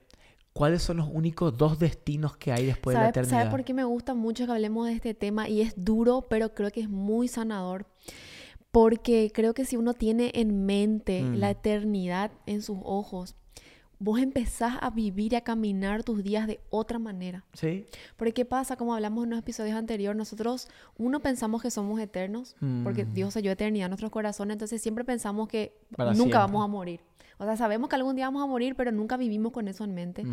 cuáles 0.52 0.82
son 0.82 0.96
los 0.96 1.08
únicos 1.12 1.56
dos 1.56 1.78
destinos 1.78 2.36
que 2.36 2.50
hay 2.50 2.66
después 2.66 2.96
de 2.96 3.02
la 3.02 3.08
eternidad. 3.10 3.38
¿Sabes 3.38 3.50
por 3.50 3.64
qué 3.64 3.74
me 3.74 3.84
gusta 3.84 4.14
mucho 4.14 4.46
que 4.46 4.52
hablemos 4.52 4.86
de 4.86 4.94
este 4.94 5.12
tema? 5.12 5.48
Y 5.48 5.60
es 5.60 5.74
duro, 5.76 6.26
pero 6.30 6.54
creo 6.54 6.70
que 6.70 6.80
es 6.80 6.88
muy 6.88 7.28
sanador. 7.28 7.86
Porque 8.70 9.30
creo 9.34 9.54
que 9.54 9.64
si 9.64 9.76
uno 9.76 9.94
tiene 9.94 10.32
en 10.34 10.64
mente 10.66 11.22
mm. 11.22 11.34
la 11.36 11.50
eternidad 11.50 12.30
en 12.46 12.62
sus 12.62 12.78
ojos, 12.82 13.36
vos 13.98 14.20
empezás 14.20 14.74
a 14.80 14.90
vivir 14.90 15.32
y 15.32 15.36
a 15.36 15.40
caminar 15.40 16.02
tus 16.02 16.22
días 16.22 16.46
de 16.46 16.60
otra 16.70 16.98
manera. 16.98 17.44
Sí. 17.54 17.86
Porque 18.16 18.32
¿qué 18.32 18.44
pasa? 18.44 18.76
Como 18.76 18.94
hablamos 18.94 19.24
en 19.24 19.30
los 19.30 19.38
episodios 19.38 19.76
anteriores, 19.76 20.16
nosotros, 20.16 20.68
uno, 20.98 21.20
pensamos 21.20 21.62
que 21.62 21.70
somos 21.70 22.00
eternos, 22.00 22.56
porque 22.84 23.04
mm. 23.04 23.14
Dios 23.14 23.34
selló 23.34 23.50
eternidad 23.50 23.86
en 23.86 23.90
nuestros 23.90 24.10
corazones, 24.10 24.54
entonces 24.54 24.82
siempre 24.82 25.04
pensamos 25.04 25.48
que 25.48 25.76
nunca 26.14 26.38
vamos 26.38 26.64
a 26.64 26.66
morir. 26.66 27.00
O 27.38 27.44
sea, 27.44 27.56
sabemos 27.56 27.90
que 27.90 27.96
algún 27.96 28.16
día 28.16 28.26
vamos 28.26 28.42
a 28.42 28.46
morir, 28.46 28.74
pero 28.76 28.92
nunca 28.92 29.16
vivimos 29.16 29.52
con 29.52 29.68
eso 29.68 29.84
en 29.84 29.94
mente. 29.94 30.24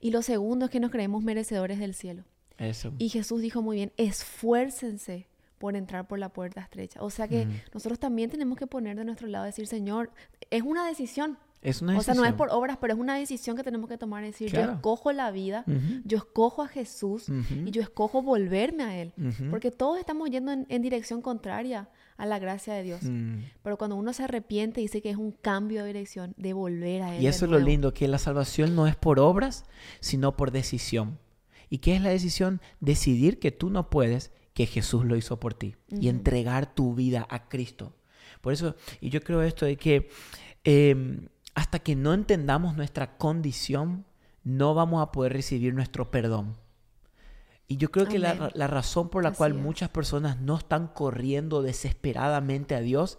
Y 0.00 0.10
lo 0.10 0.22
segundo 0.22 0.66
es 0.66 0.70
que 0.70 0.80
nos 0.80 0.90
creemos 0.90 1.22
merecedores 1.22 1.78
del 1.78 1.94
cielo. 1.94 2.24
Eso. 2.58 2.92
Y 2.98 3.08
Jesús 3.08 3.40
dijo 3.40 3.62
muy 3.62 3.76
bien, 3.76 3.92
esfuércense 3.96 5.26
por 5.58 5.76
entrar 5.76 6.08
por 6.08 6.18
la 6.18 6.28
puerta 6.28 6.60
estrecha. 6.60 7.00
O 7.02 7.10
sea 7.10 7.28
que 7.28 7.46
nosotros 7.72 7.98
también 7.98 8.30
tenemos 8.30 8.58
que 8.58 8.66
poner 8.66 8.96
de 8.96 9.04
nuestro 9.04 9.28
lado, 9.28 9.44
decir, 9.44 9.66
Señor, 9.66 10.10
es 10.50 10.62
una 10.62 10.86
decisión. 10.86 11.38
O 11.64 12.02
sea, 12.02 12.14
no 12.14 12.24
es 12.24 12.32
por 12.32 12.48
obras, 12.50 12.76
pero 12.80 12.92
es 12.92 12.98
una 12.98 13.16
decisión 13.16 13.56
que 13.56 13.62
tenemos 13.62 13.88
que 13.88 13.96
tomar. 13.96 14.24
Es 14.24 14.32
decir, 14.32 14.50
yo 14.50 14.60
escojo 14.60 15.12
la 15.12 15.30
vida, 15.30 15.64
yo 16.04 16.18
escojo 16.18 16.62
a 16.62 16.68
Jesús 16.68 17.26
y 17.28 17.70
yo 17.70 17.82
escojo 17.82 18.22
volverme 18.22 18.82
a 18.82 19.00
Él. 19.00 19.12
Porque 19.50 19.70
todos 19.70 19.98
estamos 19.98 20.28
yendo 20.30 20.52
en, 20.52 20.82
dirección 20.82 21.22
contraria 21.22 21.88
a 22.16 22.26
la 22.26 22.38
gracia 22.38 22.74
de 22.74 22.82
Dios. 22.82 23.02
Mm. 23.04 23.38
Pero 23.62 23.78
cuando 23.78 23.96
uno 23.96 24.12
se 24.12 24.24
arrepiente, 24.24 24.80
dice 24.80 25.00
que 25.00 25.10
es 25.10 25.16
un 25.16 25.32
cambio 25.32 25.82
de 25.82 25.88
dirección, 25.88 26.34
de 26.36 26.52
volver 26.52 27.02
a 27.02 27.16
Él. 27.16 27.22
Y 27.22 27.26
eso 27.26 27.44
es 27.44 27.50
lo 27.50 27.58
lindo, 27.58 27.94
que 27.94 28.08
la 28.08 28.18
salvación 28.18 28.74
no 28.74 28.86
es 28.86 28.96
por 28.96 29.20
obras, 29.20 29.64
sino 30.00 30.36
por 30.36 30.50
decisión. 30.50 31.18
¿Y 31.70 31.78
qué 31.78 31.94
es 31.94 32.02
la 32.02 32.10
decisión? 32.10 32.60
Decidir 32.80 33.38
que 33.38 33.52
tú 33.52 33.70
no 33.70 33.88
puedes, 33.88 34.32
que 34.52 34.66
Jesús 34.66 35.04
lo 35.04 35.16
hizo 35.16 35.38
por 35.38 35.54
ti. 35.54 35.76
Y 35.88 36.08
entregar 36.08 36.74
tu 36.74 36.94
vida 36.94 37.26
a 37.30 37.48
Cristo. 37.48 37.94
Por 38.40 38.52
eso, 38.52 38.74
y 39.00 39.10
yo 39.10 39.20
creo 39.20 39.42
esto 39.42 39.64
de 39.64 39.76
que... 39.76 40.08
Em, 40.64 41.28
hasta 41.54 41.78
que 41.78 41.96
no 41.96 42.14
entendamos 42.14 42.76
nuestra 42.76 43.16
condición, 43.16 44.04
no 44.44 44.74
vamos 44.74 45.02
a 45.02 45.12
poder 45.12 45.32
recibir 45.32 45.74
nuestro 45.74 46.10
perdón. 46.10 46.56
Y 47.68 47.76
yo 47.76 47.90
creo 47.90 48.06
que 48.06 48.18
la, 48.18 48.34
razón 48.66 49.08
por 49.08 49.22
la 49.22 49.32
cual 49.32 49.54
muchas 49.54 49.88
personas 49.88 50.38
no 50.40 50.58
están 50.58 50.88
corriendo 50.88 51.62
desesperadamente 51.62 52.74
a 52.74 52.80
Dios 52.80 53.18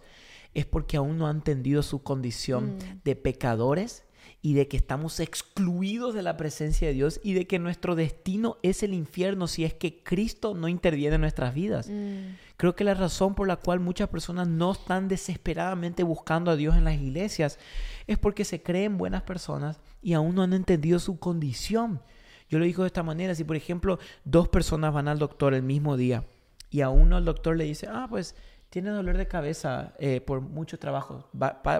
es 0.52 0.66
porque 0.66 0.96
aún 0.96 1.18
no 1.18 1.26
han 1.26 1.36
entendido 1.38 1.82
su 1.82 2.02
condición 2.02 2.76
mm. 2.76 3.00
de 3.04 3.16
pecadores 3.16 4.04
y 4.42 4.54
de 4.54 4.68
que 4.68 4.76
estamos 4.76 5.20
excluidos 5.20 6.14
de 6.14 6.22
la 6.22 6.36
presencia 6.36 6.88
de 6.88 6.94
Dios 6.94 7.20
y 7.22 7.32
de 7.32 7.46
que 7.46 7.58
nuestro 7.58 7.94
destino 7.94 8.58
es 8.62 8.82
el 8.82 8.94
infierno 8.94 9.46
si 9.46 9.64
es 9.64 9.74
que 9.74 10.02
Cristo 10.02 10.54
no 10.54 10.68
interviene 10.68 11.14
en 11.16 11.22
nuestras 11.22 11.54
vidas. 11.54 11.88
Mm. 11.88 12.36
Creo 12.56 12.76
que 12.76 12.84
la 12.84 12.94
razón 12.94 13.34
por 13.34 13.48
la 13.48 13.56
cual 13.56 13.80
muchas 13.80 14.08
personas 14.08 14.48
no 14.48 14.72
están 14.72 15.08
desesperadamente 15.08 16.02
buscando 16.02 16.50
a 16.50 16.56
Dios 16.56 16.76
en 16.76 16.84
las 16.84 16.94
iglesias 16.94 17.58
es 18.06 18.18
porque 18.18 18.44
se 18.44 18.62
creen 18.62 18.98
buenas 18.98 19.22
personas 19.22 19.80
y 20.02 20.12
aún 20.12 20.34
no 20.34 20.42
han 20.42 20.52
entendido 20.52 20.98
su 20.98 21.18
condición. 21.18 22.00
Yo 22.48 22.58
lo 22.58 22.64
digo 22.64 22.82
de 22.82 22.88
esta 22.88 23.02
manera, 23.02 23.34
si 23.34 23.44
por 23.44 23.56
ejemplo 23.56 23.98
dos 24.24 24.48
personas 24.48 24.92
van 24.92 25.08
al 25.08 25.18
doctor 25.18 25.54
el 25.54 25.62
mismo 25.62 25.96
día 25.96 26.24
y 26.70 26.80
a 26.80 26.90
uno 26.90 27.18
el 27.18 27.24
doctor 27.24 27.56
le 27.56 27.64
dice, 27.64 27.86
ah, 27.88 28.06
pues 28.10 28.34
tiene 28.74 28.90
dolor 28.90 29.16
de 29.16 29.28
cabeza 29.28 29.94
eh, 30.00 30.20
por 30.20 30.40
mucho 30.40 30.80
trabajo, 30.80 31.28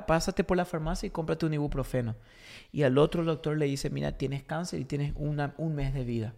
pásate 0.06 0.44
por 0.44 0.56
la 0.56 0.64
farmacia 0.64 1.08
y 1.08 1.10
cómprate 1.10 1.44
un 1.44 1.52
ibuprofeno. 1.54 2.14
Y 2.70 2.84
al 2.84 2.98
otro 2.98 3.24
doctor 3.24 3.58
le 3.58 3.66
dice, 3.66 3.90
mira, 3.90 4.16
tienes 4.16 4.44
cáncer 4.44 4.78
y 4.78 4.84
tienes 4.84 5.12
un 5.16 5.74
mes 5.74 5.92
de 5.92 6.04
vida. 6.04 6.34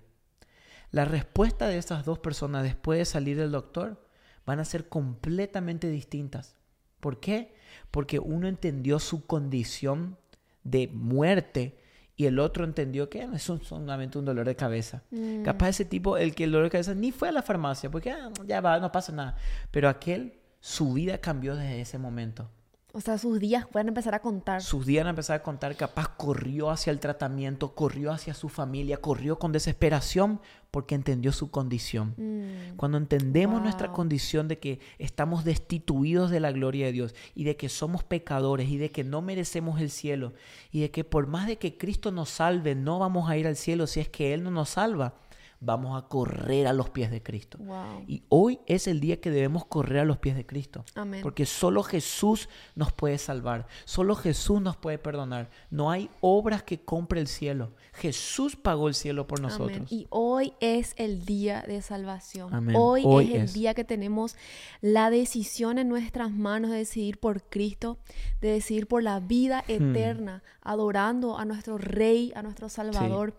La 0.92 1.04
respuesta 1.04 1.68
de 1.68 1.76
estas 1.76 2.06
dos 2.06 2.20
personas 2.20 2.62
después 2.62 2.98
de 2.98 3.04
salir 3.04 3.36
del 3.36 3.50
doctor 3.50 4.02
van 4.46 4.58
a 4.58 4.64
ser 4.64 4.88
completamente 4.88 5.90
distintas. 5.90 6.56
¿Por 7.00 7.20
qué? 7.20 7.54
Porque 7.90 8.18
uno 8.18 8.48
entendió 8.48 8.98
su 8.98 9.26
condición 9.26 10.16
de 10.64 10.88
muerte 10.88 11.76
y 12.16 12.24
el 12.24 12.38
otro 12.38 12.64
entendió 12.64 13.10
que 13.10 13.28
es 13.30 13.42
solamente 13.42 14.16
un 14.16 14.24
dolor 14.24 14.46
de 14.46 14.56
cabeza. 14.56 15.02
Mm. 15.10 15.42
Capaz 15.42 15.68
ese 15.68 15.84
tipo, 15.84 16.16
el 16.16 16.34
que 16.34 16.44
el 16.44 16.52
dolor 16.52 16.64
de 16.64 16.70
cabeza 16.70 16.94
ni 16.94 17.12
fue 17.12 17.28
a 17.28 17.32
la 17.32 17.42
farmacia, 17.42 17.90
porque 17.90 18.10
ah, 18.10 18.30
ya 18.46 18.62
va, 18.62 18.80
no 18.80 18.90
pasa 18.90 19.12
nada. 19.12 19.36
Pero 19.70 19.90
aquel 19.90 20.45
su 20.60 20.92
vida 20.92 21.18
cambió 21.18 21.56
desde 21.56 21.80
ese 21.80 21.98
momento. 21.98 22.50
O 22.96 23.00
sea, 23.02 23.18
sus 23.18 23.38
días 23.38 23.66
pueden 23.70 23.88
empezar 23.88 24.14
a 24.14 24.22
contar. 24.22 24.62
Sus 24.62 24.86
días 24.86 25.04
van 25.04 25.08
a 25.08 25.10
empezar 25.10 25.36
a 25.36 25.42
contar. 25.42 25.76
Capaz 25.76 26.16
corrió 26.16 26.70
hacia 26.70 26.90
el 26.90 26.98
tratamiento, 26.98 27.74
corrió 27.74 28.10
hacia 28.10 28.32
su 28.32 28.48
familia, 28.48 28.96
corrió 29.02 29.38
con 29.38 29.52
desesperación 29.52 30.40
porque 30.70 30.94
entendió 30.94 31.30
su 31.32 31.50
condición. 31.50 32.14
Mm. 32.16 32.76
Cuando 32.76 32.96
entendemos 32.96 33.60
nuestra 33.60 33.92
condición 33.92 34.48
de 34.48 34.58
que 34.58 34.80
estamos 34.98 35.44
destituidos 35.44 36.30
de 36.30 36.40
la 36.40 36.52
gloria 36.52 36.86
de 36.86 36.92
Dios 36.92 37.14
y 37.34 37.44
de 37.44 37.58
que 37.58 37.68
somos 37.68 38.02
pecadores 38.02 38.70
y 38.70 38.78
de 38.78 38.90
que 38.90 39.04
no 39.04 39.20
merecemos 39.20 39.78
el 39.78 39.90
cielo 39.90 40.32
y 40.72 40.80
de 40.80 40.90
que 40.90 41.04
por 41.04 41.26
más 41.26 41.46
de 41.46 41.58
que 41.58 41.76
Cristo 41.76 42.12
nos 42.12 42.30
salve, 42.30 42.74
no 42.74 42.98
vamos 42.98 43.28
a 43.28 43.36
ir 43.36 43.46
al 43.46 43.56
cielo 43.56 43.86
si 43.86 44.00
es 44.00 44.08
que 44.08 44.32
Él 44.32 44.42
no 44.42 44.50
nos 44.50 44.70
salva 44.70 45.16
vamos 45.60 46.00
a 46.00 46.06
correr 46.08 46.66
a 46.66 46.72
los 46.72 46.90
pies 46.90 47.10
de 47.10 47.22
Cristo. 47.22 47.58
Y 48.06 48.22
hoy 48.28 48.60
es 48.66 48.86
el 48.86 49.00
día 49.00 49.20
que 49.20 49.30
debemos 49.30 49.64
correr 49.64 50.00
a 50.00 50.04
los 50.04 50.18
pies 50.18 50.36
de 50.36 50.46
Cristo. 50.46 50.84
Porque 51.22 51.46
solo 51.46 51.82
Jesús 51.82 52.48
nos 52.74 52.92
puede 52.92 53.18
salvar, 53.18 53.66
solo 53.84 54.14
Jesús 54.14 54.60
nos 54.60 54.76
puede 54.76 54.98
perdonar. 54.98 55.50
No 55.70 55.90
hay 55.90 56.10
obras 56.20 56.62
que 56.62 56.80
compre 56.80 57.20
el 57.20 57.26
cielo. 57.26 57.72
Jesús 57.94 58.56
pagó 58.56 58.88
el 58.88 58.94
cielo 58.94 59.26
por 59.26 59.40
nosotros. 59.40 59.90
Y 59.90 60.06
hoy 60.10 60.52
es 60.60 60.94
el 60.96 61.24
día 61.24 61.64
de 61.66 61.82
salvación. 61.82 62.74
Hoy, 62.74 63.34
es 63.34 63.40
el 63.40 63.52
día 63.52 63.74
que 63.74 63.84
tenemos 63.84 64.36
la 64.80 65.10
decisión 65.10 65.78
en 65.78 65.88
nuestras 65.88 66.30
manos 66.30 66.70
de 66.70 66.78
decidir 66.78 67.18
por 67.18 67.42
Cristo, 67.42 67.98
de 68.40 68.52
decidir 68.52 68.86
por 68.86 69.02
la 69.02 69.20
vida 69.20 69.64
hmm. 69.66 69.72
eterna, 69.72 70.42
adorando 70.62 71.38
a 71.38 71.44
nuestro 71.44 71.78
Rey, 71.78 72.32
a 72.34 72.42
nuestro 72.42 72.68
Salvador. 72.68 73.34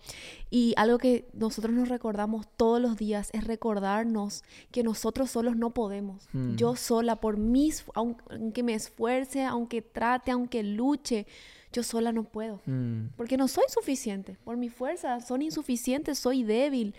Y 0.50 0.74
algo 0.77 0.97
que 0.97 1.27
nosotros 1.33 1.74
nos 1.74 1.89
recordamos 1.89 2.06
todos 2.55 2.81
los 2.81 2.97
días 2.97 3.29
es 3.33 3.43
recordarnos 3.43 4.43
que 4.71 4.83
nosotros 4.83 5.31
solos 5.31 5.55
no 5.55 5.73
podemos. 5.73 6.27
Hmm. 6.33 6.55
Yo 6.55 6.75
sola, 6.75 7.17
por 7.17 7.37
mis, 7.37 7.85
aunque 7.93 8.63
me 8.63 8.73
esfuerce, 8.73 9.43
aunque 9.43 9.81
trate, 9.81 10.31
aunque 10.31 10.63
luche, 10.63 11.27
yo 11.73 11.83
sola 11.83 12.11
no 12.11 12.23
puedo. 12.23 12.61
Hmm. 12.65 13.07
Porque 13.15 13.37
no 13.37 13.47
soy 13.47 13.65
suficiente. 13.69 14.37
Por 14.43 14.57
mi 14.57 14.69
fuerza 14.69 15.19
son 15.21 15.41
insuficientes, 15.41 16.19
soy 16.19 16.43
débil 16.43 16.95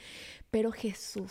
pero 0.50 0.72
Jesús. 0.72 1.30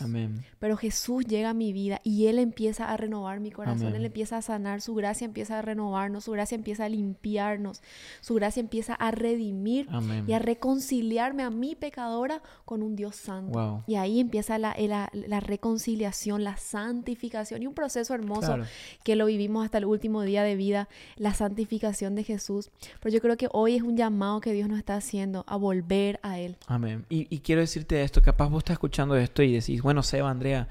Pero 0.60 0.76
Jesús 0.76 1.24
llega 1.26 1.50
a 1.50 1.54
mi 1.54 1.72
vida 1.72 2.00
y 2.04 2.26
Él 2.26 2.38
empieza 2.38 2.92
a 2.92 2.96
renovar 2.96 3.40
mi 3.40 3.50
corazón, 3.50 3.96
Él 3.96 4.04
empieza 4.04 4.36
a 4.36 4.42
sanar, 4.42 4.80
su 4.80 4.94
gracia 4.94 5.24
empieza 5.24 5.58
a 5.58 5.62
renovarnos, 5.62 6.24
su 6.24 6.32
gracia 6.32 6.54
empieza 6.54 6.84
a 6.84 6.88
limpiarnos, 6.88 7.82
su 8.20 8.34
gracia 8.34 8.60
empieza 8.60 8.94
a 8.94 9.10
redimir 9.10 9.88
y 10.26 10.32
a 10.32 10.38
reconciliarme 10.38 11.42
a 11.42 11.50
mi 11.50 11.74
pecadora 11.74 12.42
con 12.64 12.82
un 12.82 12.94
Dios 12.94 13.16
santo. 13.16 13.82
Y 13.88 13.96
ahí 13.96 14.20
empieza 14.20 14.56
la, 14.58 14.76
la, 14.78 15.40
reconciliación, 15.40 16.44
la 16.44 16.56
santificación 16.56 17.62
y 17.62 17.66
un 17.66 17.74
proceso 17.74 18.14
hermoso 18.14 18.58
que 19.02 19.16
lo 19.16 19.26
vivimos 19.26 19.64
hasta 19.64 19.78
el 19.78 19.84
último 19.84 20.22
día 20.22 20.44
de 20.44 20.54
vida, 20.54 20.88
la 21.16 21.34
santificación 21.34 22.14
de 22.14 22.22
Jesús. 22.22 22.70
Pero 23.00 23.12
yo 23.12 23.20
creo 23.20 23.36
que 23.36 23.48
hoy 23.52 23.74
es 23.74 23.82
un 23.82 23.96
llamado 23.96 24.40
que 24.40 24.52
Dios 24.52 24.68
nos 24.68 24.78
está 24.78 24.94
haciendo 24.94 25.44
a 25.48 25.56
volver 25.56 26.20
a 26.22 26.38
Él. 26.38 26.56
Amén. 26.68 27.04
Y, 27.08 27.26
y 27.34 27.40
quiero 27.40 27.62
decirte 27.62 28.02
esto, 28.02 28.22
capaz 28.22 28.48
vos 28.48 28.58
estás 28.58 28.74
escuchando 28.74 29.07
esto 29.16 29.42
y 29.42 29.52
decís, 29.52 29.82
bueno, 29.82 30.02
Seba, 30.02 30.30
Andrea, 30.30 30.68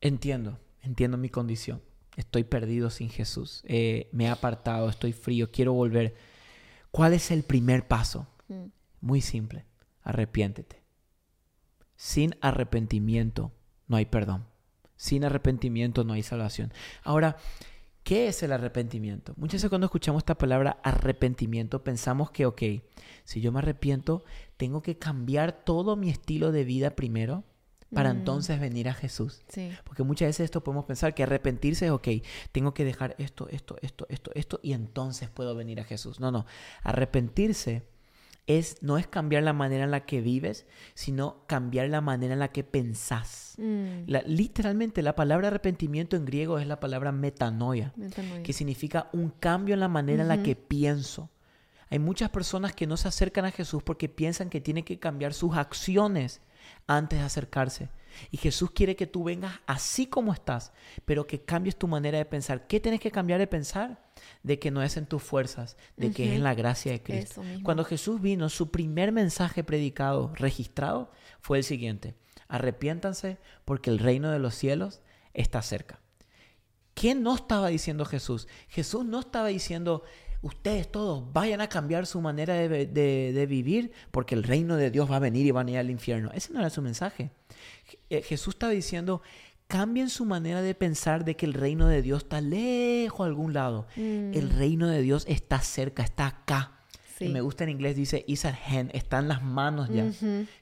entiendo, 0.00 0.58
entiendo 0.80 1.16
mi 1.16 1.28
condición. 1.28 1.82
Estoy 2.16 2.44
perdido 2.44 2.90
sin 2.90 3.08
Jesús. 3.08 3.62
Eh, 3.66 4.08
me 4.12 4.24
he 4.24 4.28
apartado, 4.28 4.88
estoy 4.88 5.12
frío, 5.12 5.50
quiero 5.50 5.72
volver. 5.72 6.14
¿Cuál 6.90 7.14
es 7.14 7.30
el 7.30 7.42
primer 7.42 7.88
paso? 7.88 8.26
Mm. 8.48 8.66
Muy 9.00 9.20
simple. 9.20 9.64
Arrepiéntete. 10.02 10.82
Sin 11.96 12.36
arrepentimiento 12.40 13.52
no 13.86 13.96
hay 13.96 14.06
perdón. 14.06 14.46
Sin 14.96 15.24
arrepentimiento 15.24 16.04
no 16.04 16.12
hay 16.12 16.22
salvación. 16.22 16.72
Ahora, 17.02 17.36
¿qué 18.02 18.28
es 18.28 18.42
el 18.42 18.52
arrepentimiento? 18.52 19.34
Muchas 19.36 19.54
veces 19.54 19.68
cuando 19.68 19.86
escuchamos 19.86 20.20
esta 20.20 20.36
palabra 20.36 20.78
arrepentimiento 20.82 21.82
pensamos 21.84 22.30
que, 22.30 22.46
ok, 22.46 22.62
si 23.24 23.40
yo 23.40 23.52
me 23.52 23.60
arrepiento, 23.60 24.24
tengo 24.56 24.82
que 24.82 24.98
cambiar 24.98 25.64
todo 25.64 25.96
mi 25.96 26.10
estilo 26.10 26.52
de 26.52 26.64
vida 26.64 26.90
primero 26.96 27.44
para 27.92 28.12
mm. 28.12 28.16
entonces 28.18 28.60
venir 28.60 28.88
a 28.88 28.94
Jesús. 28.94 29.42
Porque 29.84 30.02
muchas 30.02 30.28
veces 30.28 30.46
esto 30.46 30.64
podemos 30.64 30.84
pensar 30.84 31.14
que 31.14 31.22
arrepentirse 31.22 31.86
es, 31.86 31.92
ok, 31.92 32.08
tengo 32.50 32.74
que 32.74 32.84
dejar 32.84 33.14
esto, 33.18 33.48
esto, 33.50 33.76
esto, 33.82 34.06
esto, 34.08 34.30
esto, 34.34 34.60
y 34.62 34.72
entonces 34.72 35.28
puedo 35.28 35.54
venir 35.54 35.80
a 35.80 35.84
Jesús. 35.84 36.20
No, 36.20 36.30
no, 36.30 36.46
arrepentirse 36.82 37.82
es, 38.46 38.82
no 38.82 38.98
es 38.98 39.06
cambiar 39.06 39.42
la 39.42 39.52
manera 39.52 39.84
en 39.84 39.90
la 39.90 40.04
que 40.04 40.20
vives, 40.20 40.66
sino 40.94 41.44
cambiar 41.46 41.88
la 41.88 42.00
manera 42.00 42.34
en 42.34 42.40
la 42.40 42.48
que 42.48 42.64
pensás. 42.64 43.54
Mm. 43.58 44.10
literalmente 44.26 45.02
la 45.02 45.14
palabra 45.14 45.48
arrepentimiento 45.48 46.16
en 46.16 46.24
griego 46.24 46.58
es 46.58 46.66
la 46.66 46.80
palabra 46.80 47.12
metanoia, 47.12 47.92
que 48.42 48.52
significa 48.52 49.10
un 49.12 49.30
cambio 49.30 49.74
en 49.74 49.80
la 49.80 49.88
manera 49.88 50.22
en 50.22 50.28
la 50.28 50.42
que 50.42 50.56
pienso. 50.56 51.30
Hay 51.90 51.98
muchas 51.98 52.30
personas 52.30 52.74
que 52.74 52.86
no 52.86 52.96
se 52.96 53.08
acercan 53.08 53.44
a 53.44 53.50
Jesús 53.50 53.82
porque 53.82 54.08
piensan 54.08 54.48
que 54.48 54.62
tienen 54.62 54.84
que 54.84 54.98
cambiar 54.98 55.34
sus 55.34 55.54
acciones 55.56 56.40
antes 56.86 57.18
de 57.18 57.24
acercarse. 57.24 57.90
Y 58.30 58.36
Jesús 58.36 58.70
quiere 58.70 58.96
que 58.96 59.06
tú 59.06 59.24
vengas 59.24 59.60
así 59.66 60.06
como 60.06 60.32
estás, 60.32 60.72
pero 61.04 61.26
que 61.26 61.42
cambies 61.42 61.76
tu 61.76 61.88
manera 61.88 62.18
de 62.18 62.24
pensar. 62.24 62.66
¿Qué 62.66 62.80
tienes 62.80 63.00
que 63.00 63.10
cambiar 63.10 63.38
de 63.38 63.46
pensar? 63.46 64.10
De 64.42 64.58
que 64.58 64.70
no 64.70 64.82
es 64.82 64.96
en 64.96 65.06
tus 65.06 65.22
fuerzas, 65.22 65.76
de 65.96 66.10
que 66.12 66.26
es 66.26 66.32
en 66.32 66.42
la 66.42 66.54
gracia 66.54 66.92
de 66.92 67.02
Cristo. 67.02 67.42
Cuando 67.62 67.84
Jesús 67.84 68.20
vino, 68.20 68.48
su 68.48 68.70
primer 68.70 69.12
mensaje 69.12 69.64
predicado, 69.64 70.32
registrado, 70.34 71.10
fue 71.40 71.58
el 71.58 71.64
siguiente. 71.64 72.14
Arrepiéntanse 72.48 73.38
porque 73.64 73.90
el 73.90 73.98
reino 73.98 74.30
de 74.30 74.38
los 74.38 74.54
cielos 74.54 75.00
está 75.32 75.62
cerca. 75.62 76.00
¿Qué 76.94 77.14
no 77.14 77.34
estaba 77.34 77.68
diciendo 77.68 78.04
Jesús? 78.04 78.48
Jesús 78.68 79.04
no 79.04 79.20
estaba 79.20 79.48
diciendo, 79.48 80.02
ustedes 80.42 80.90
todos 80.90 81.32
vayan 81.32 81.60
a 81.60 81.68
cambiar 81.68 82.06
su 82.06 82.20
manera 82.20 82.54
de, 82.54 83.46
vivir 83.48 83.92
porque 84.10 84.34
el 84.34 84.42
reino 84.42 84.76
de 84.76 84.90
Dios 84.90 85.10
va 85.10 85.16
a 85.16 85.20
venir 85.20 85.46
y 85.46 85.50
van 85.50 85.68
a 85.68 85.70
ir 85.70 85.78
al 85.78 85.90
infierno. 85.90 86.30
Ese 86.34 86.52
no 86.52 86.60
era 86.60 86.70
su 86.70 86.82
mensaje. 86.82 87.30
Eh, 88.10 88.22
Jesús 88.22 88.54
estaba 88.54 88.72
diciendo, 88.72 89.22
cambien 89.66 90.10
su 90.10 90.24
manera 90.24 90.62
de 90.62 90.74
pensar 90.74 91.24
de 91.24 91.36
que 91.36 91.46
el 91.46 91.54
reino 91.54 91.88
de 91.88 92.02
Dios 92.02 92.24
está 92.24 92.40
lejos 92.40 93.24
a 93.24 93.28
algún 93.28 93.52
lado. 93.52 93.86
Mm. 93.96 94.34
El 94.34 94.50
reino 94.50 94.88
de 94.88 95.02
Dios 95.02 95.24
está 95.28 95.60
cerca, 95.60 96.02
está 96.02 96.26
acá. 96.26 96.78
Y 97.20 97.28
me 97.28 97.40
gusta 97.40 97.62
en 97.62 97.70
inglés, 97.70 97.94
dice, 97.94 98.24
is 98.26 98.44
at 98.44 98.56
hand, 98.66 98.90
está 98.94 99.20
en 99.20 99.28
las 99.28 99.42
manos 99.42 99.88
ya. 99.88 100.10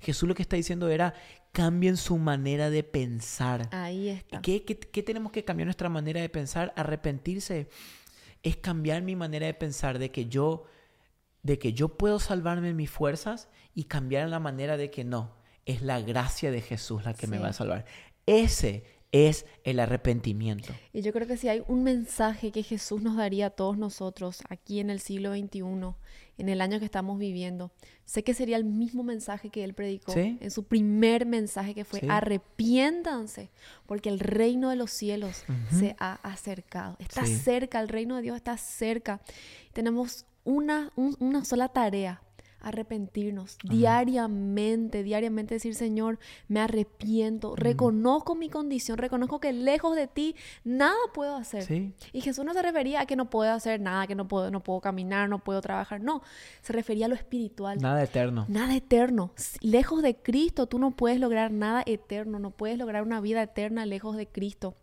Jesús 0.00 0.28
lo 0.28 0.34
que 0.34 0.42
está 0.42 0.56
diciendo 0.56 0.90
era, 0.90 1.14
cambien 1.52 1.96
su 1.96 2.18
manera 2.18 2.68
de 2.68 2.82
pensar. 2.82 3.66
Ahí 3.72 4.10
está. 4.10 4.42
¿Qué, 4.42 4.62
qué, 4.64 4.78
qué 4.78 5.02
tenemos 5.02 5.32
que 5.32 5.42
cambiar 5.42 5.68
nuestra 5.68 5.88
manera 5.88 6.20
de 6.20 6.28
pensar? 6.28 6.74
Arrepentirse 6.76 7.70
es 8.42 8.56
cambiar 8.56 9.00
mi 9.00 9.16
manera 9.16 9.46
de 9.46 9.54
pensar 9.54 9.98
de 9.98 10.10
que 10.10 10.26
yo 10.26 10.64
de 11.42 11.58
que 11.58 11.72
yo 11.72 11.96
puedo 11.96 12.18
salvarme 12.18 12.70
en 12.70 12.76
mis 12.76 12.90
fuerzas 12.90 13.48
y 13.74 13.84
cambiar 13.84 14.28
la 14.28 14.40
manera 14.40 14.76
de 14.76 14.90
que 14.90 15.04
no, 15.04 15.34
es 15.70 15.82
la 15.82 16.00
gracia 16.00 16.50
de 16.50 16.60
Jesús 16.60 17.04
la 17.04 17.14
que 17.14 17.26
me 17.26 17.38
va 17.38 17.48
a 17.48 17.52
salvar. 17.52 17.84
Ese 18.26 18.84
es 19.12 19.44
el 19.64 19.80
arrepentimiento. 19.80 20.72
Y 20.92 21.02
yo 21.02 21.12
creo 21.12 21.26
que 21.26 21.36
si 21.36 21.48
hay 21.48 21.62
un 21.66 21.82
mensaje 21.82 22.52
que 22.52 22.62
Jesús 22.62 23.02
nos 23.02 23.16
daría 23.16 23.46
a 23.46 23.50
todos 23.50 23.76
nosotros 23.76 24.42
aquí 24.48 24.78
en 24.78 24.88
el 24.90 25.00
siglo 25.00 25.34
XXI, 25.34 25.62
en 26.38 26.48
el 26.48 26.60
año 26.60 26.78
que 26.78 26.84
estamos 26.84 27.18
viviendo, 27.18 27.72
sé 28.04 28.22
que 28.22 28.34
sería 28.34 28.56
el 28.56 28.64
mismo 28.64 29.02
mensaje 29.02 29.50
que 29.50 29.64
él 29.64 29.74
predicó 29.74 30.14
en 30.16 30.50
su 30.50 30.64
primer 30.64 31.26
mensaje 31.26 31.74
que 31.74 31.84
fue 31.84 32.00
arrepiéntanse, 32.08 33.50
porque 33.86 34.08
el 34.08 34.20
reino 34.20 34.70
de 34.70 34.76
los 34.76 34.90
cielos 34.90 35.44
se 35.76 35.96
ha 35.98 36.14
acercado. 36.22 36.96
Está 36.98 37.26
cerca, 37.26 37.80
el 37.80 37.88
reino 37.88 38.16
de 38.16 38.22
Dios 38.22 38.36
está 38.36 38.56
cerca. 38.56 39.20
Tenemos 39.72 40.24
una, 40.44 40.92
una 40.96 41.44
sola 41.44 41.68
tarea 41.68 42.22
arrepentirnos 42.60 43.58
diariamente, 43.62 45.02
diariamente 45.02 45.54
decir, 45.54 45.74
Señor, 45.74 46.18
me 46.48 46.60
arrepiento, 46.60 47.56
reconozco 47.56 48.34
mi 48.34 48.48
condición, 48.48 48.98
reconozco 48.98 49.40
que 49.40 49.52
lejos 49.52 49.96
de 49.96 50.06
ti 50.06 50.36
nada 50.64 50.96
puedo 51.14 51.36
hacer. 51.36 51.92
Y 52.12 52.20
Jesús 52.20 52.44
no 52.44 52.52
se 52.52 52.62
refería 52.62 53.00
a 53.00 53.06
que 53.06 53.16
no 53.16 53.30
puedo 53.30 53.52
hacer 53.52 53.80
nada, 53.80 54.06
que 54.06 54.14
no 54.14 54.28
puedo, 54.28 54.50
no 54.50 54.62
puedo 54.62 54.80
caminar, 54.80 55.28
no 55.28 55.38
puedo 55.38 55.60
trabajar, 55.60 56.00
no, 56.00 56.22
se 56.62 56.72
refería 56.72 57.06
a 57.06 57.08
lo 57.08 57.14
espiritual. 57.14 57.78
Nada 57.80 58.02
eterno. 58.02 58.46
Nada 58.48 58.74
eterno. 58.74 59.32
Lejos 59.60 60.02
de 60.02 60.16
Cristo 60.16 60.66
tú 60.66 60.78
no 60.78 60.92
puedes 60.92 61.20
lograr 61.20 61.50
nada 61.50 61.82
eterno, 61.86 62.38
no 62.38 62.50
puedes 62.50 62.78
lograr 62.78 63.02
una 63.02 63.20
vida 63.20 63.42
eterna 63.42 63.86
lejos 63.86 64.16
de 64.16 64.26
Cristo. 64.26 64.74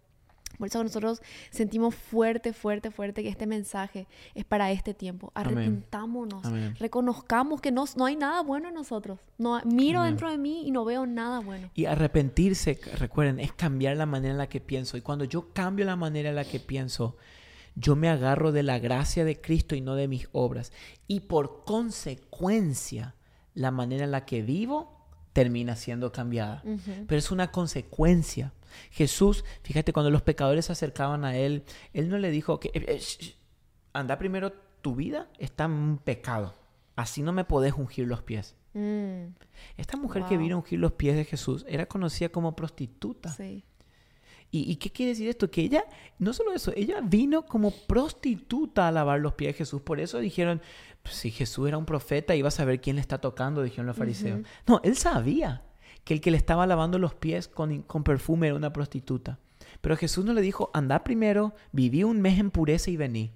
Por 0.58 0.68
eso 0.68 0.84
nosotros 0.84 1.22
sentimos 1.52 1.94
fuerte, 1.94 2.52
fuerte, 2.54 2.90
fuerte 2.92 3.24
que 3.24 3.30
este 3.30 3.46
mensaje 3.46 4.08
es 4.34 4.44
para 4.44 4.72
este 4.72 4.94
tiempo. 4.94 5.32
Arrepentámonos, 5.36 6.44
reconozcamos 6.80 7.62
que 7.62 7.72
no, 7.72 7.86
no 7.96 8.06
hay 8.06 8.16
nada 8.16 8.42
bueno 8.42 8.70
en 8.70 8.74
nosotros. 8.74 9.20
No, 9.38 9.62
miro 9.66 10.04
dentro 10.04 10.32
de 10.32 10.38
mí 10.38 10.68
y 10.68 10.72
no 10.72 10.84
veo 10.84 11.06
nada 11.06 11.40
bueno. 11.40 11.70
Y 11.76 11.86
arrepentirse, 11.86 12.80
recuerden, 12.98 13.40
es 13.40 13.54
cambiar 13.54 13.98
la 13.98 14.06
manera 14.06 14.32
en 14.32 14.38
la 14.38 14.50
que 14.50 14.60
pienso. 14.60 14.98
Y 14.98 15.02
cuando 15.02 15.26
yo 15.26 15.54
cambio 15.54 15.86
la 15.86 15.96
manera 15.96 16.30
en 16.30 16.36
la 16.36 16.46
que 16.46 16.60
pienso, 16.60 17.18
yo 17.76 17.96
me 17.96 18.10
agarro 18.10 18.52
de 18.52 18.64
la 18.64 18.80
gracia 18.80 19.24
de 19.24 19.40
Cristo 19.40 19.76
y 19.76 19.82
no 19.82 19.96
de 19.96 20.08
mis 20.08 20.28
obras. 20.32 20.72
Y 21.08 21.22
por 21.22 21.64
consecuencia, 21.64 23.16
la 23.54 23.72
manera 23.72 24.06
en 24.06 24.12
la 24.12 24.26
que 24.26 24.42
vivo 24.42 24.98
termina 25.34 25.76
siendo 25.76 26.12
cambiada. 26.12 26.64
Pero 27.08 27.20
es 27.20 27.30
una 27.30 27.52
consecuencia. 27.52 28.54
Jesús, 28.92 29.44
fíjate, 29.64 29.94
cuando 29.94 30.10
los 30.10 30.22
pecadores 30.22 30.66
se 30.66 30.72
acercaban 30.72 31.26
a 31.26 31.38
Él, 31.38 31.64
Él 31.94 32.10
no 32.10 32.18
le 32.18 32.32
dijo 32.32 32.60
que, 32.60 32.70
eh, 32.74 32.84
eh, 32.88 33.36
anda 33.94 34.18
primero, 34.18 34.54
tu 34.82 34.96
vida 34.96 35.30
está 35.40 35.66
en 35.66 35.72
un 35.72 35.98
pecado. 35.98 36.54
Así 36.96 37.22
no 37.22 37.34
me 37.34 37.46
podés 37.46 37.74
ungir 37.74 38.08
los 38.08 38.24
pies. 38.24 38.56
Mm. 38.74 39.34
Esta 39.78 39.98
mujer 39.98 40.24
que 40.26 40.38
vino 40.38 40.56
a 40.56 40.60
ungir 40.60 40.80
los 40.80 40.94
pies 40.94 41.16
de 41.16 41.26
Jesús 41.26 41.66
era 41.68 41.86
conocida 41.86 42.30
como 42.30 42.56
prostituta. 42.56 43.30
Sí. 43.30 43.64
¿Y, 44.50 44.78
qué 44.78 44.90
quiere 44.92 45.10
decir 45.12 45.28
esto? 45.28 45.52
Que 45.52 45.62
ella, 45.62 45.84
no 46.20 46.32
solo 46.32 46.54
eso, 46.54 46.72
ella 46.76 47.02
vino 47.02 47.46
como 47.46 47.72
prostituta 47.72 48.88
a 48.88 48.92
lavar 48.92 49.20
los 49.20 49.34
pies 49.34 49.50
de 49.50 49.58
Jesús. 49.58 49.82
Por 49.82 50.00
eso 50.00 50.20
dijeron, 50.20 50.62
pues, 51.04 51.16
si 51.16 51.32
Jesús 51.32 51.68
era 51.68 51.78
un 51.78 51.86
profeta, 51.86 52.34
iba 52.34 52.48
a 52.48 52.52
saber 52.52 52.80
quién 52.80 52.96
le 52.96 53.02
está 53.02 53.20
tocando, 53.20 53.62
dijeron 53.62 53.88
los 53.88 53.98
fariseos. 53.98 54.42
No, 54.66 54.80
él 54.84 54.96
sabía 54.96 55.64
que 56.08 56.14
el 56.14 56.22
que 56.22 56.32
le 56.32 56.38
estaba 56.38 56.66
lavando 56.66 57.00
los 57.00 57.16
pies 57.16 57.50
con, 57.50 57.82
con 57.82 58.06
perfume 58.06 58.48
era 58.48 58.56
una 58.56 58.72
prostituta. 58.72 59.40
Pero 59.82 59.98
Jesús 59.98 60.24
no 60.24 60.32
le 60.32 60.40
dijo, 60.40 60.72
anda 60.74 61.04
primero, 61.04 61.54
viví 61.74 62.06
un 62.06 62.22
mes 62.22 62.40
en 62.40 62.50
pureza 62.50 62.90
y 62.90 62.96
vení. 62.96 63.34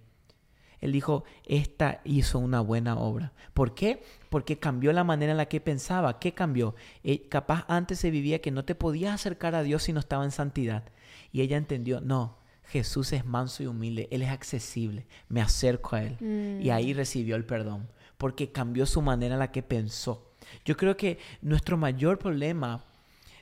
Él 0.80 0.94
dijo, 0.94 1.26
esta 1.46 2.00
hizo 2.06 2.40
una 2.40 2.62
buena 2.62 2.98
obra. 2.98 3.34
¿Por 3.54 3.74
qué? 3.74 4.02
Porque 4.30 4.58
cambió 4.58 4.94
la 4.94 5.04
manera 5.04 5.34
en 5.34 5.38
la 5.38 5.50
que 5.50 5.60
pensaba. 5.60 6.18
¿Qué 6.18 6.34
cambió? 6.34 6.74
Eh, 7.04 7.28
capaz 7.28 7.66
antes 7.68 8.00
se 8.00 8.10
vivía 8.10 8.40
que 8.40 8.52
no 8.52 8.64
te 8.64 8.74
podías 8.74 9.16
acercar 9.16 9.54
a 9.54 9.64
Dios 9.64 9.84
si 9.84 9.92
no 9.92 10.00
estaba 10.00 10.24
en 10.24 10.32
santidad. 10.32 10.86
Y 11.34 11.42
ella 11.42 11.58
entendió, 11.58 12.00
no, 12.00 12.38
Jesús 12.64 13.12
es 13.12 13.26
manso 13.26 13.64
y 13.64 13.68
humilde, 13.68 14.08
Él 14.12 14.22
es 14.22 14.30
accesible, 14.30 15.08
me 15.28 15.42
acerco 15.42 15.98
a 15.98 16.04
Él. 16.04 16.62
Y 16.62 16.70
ahí 16.70 16.94
mm. 16.94 16.98
recibió 16.98 17.36
el 17.36 17.44
perdón, 17.44 17.90
porque 18.18 18.54
cambió 18.54 18.86
su 18.86 19.02
manera 19.02 19.36
en 19.36 19.40
la 19.40 19.52
que 19.52 19.62
pensó. 19.62 20.31
Yo 20.66 20.78
creo 20.78 20.98
que 20.98 21.20
nuestro 21.42 21.78
mayor 21.78 22.18
problema 22.18 22.84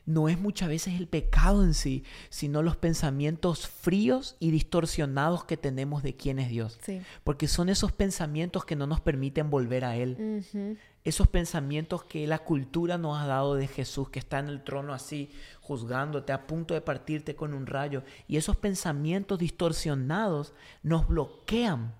no 0.09 0.27
es 0.27 0.39
muchas 0.39 0.69
veces 0.69 0.95
el 0.95 1.07
pecado 1.07 1.63
en 1.63 1.75
sí, 1.75 2.03
sino 2.29 2.63
los 2.63 2.75
pensamientos 2.75 3.67
fríos 3.67 4.35
y 4.39 4.49
distorsionados 4.49 5.43
que 5.43 5.55
tenemos 5.55 6.01
de 6.01 6.15
quién 6.15 6.39
es 6.39 6.49
Dios. 6.49 6.79
Porque 7.23 7.47
son 7.47 7.69
esos 7.69 7.91
pensamientos 7.91 8.65
que 8.65 8.75
no 8.75 8.87
nos 8.87 9.01
permiten 9.01 9.51
volver 9.51 9.85
a 9.85 9.95
Él. 9.95 10.75
Esos 11.03 11.27
pensamientos 11.27 12.03
que 12.05 12.25
la 12.25 12.39
cultura 12.39 12.97
nos 12.97 13.19
ha 13.19 13.27
dado 13.27 13.53
de 13.53 13.67
Jesús, 13.67 14.09
que 14.09 14.17
está 14.17 14.39
en 14.39 14.47
el 14.47 14.63
trono 14.63 14.95
así, 14.95 15.29
juzgándote, 15.61 16.33
a 16.33 16.47
punto 16.47 16.73
de 16.73 16.81
partirte 16.81 17.35
con 17.35 17.53
un 17.53 17.67
rayo. 17.67 18.03
Y 18.27 18.37
esos 18.37 18.57
pensamientos 18.57 19.37
distorsionados 19.37 20.53
nos 20.81 21.07
bloquean 21.07 21.93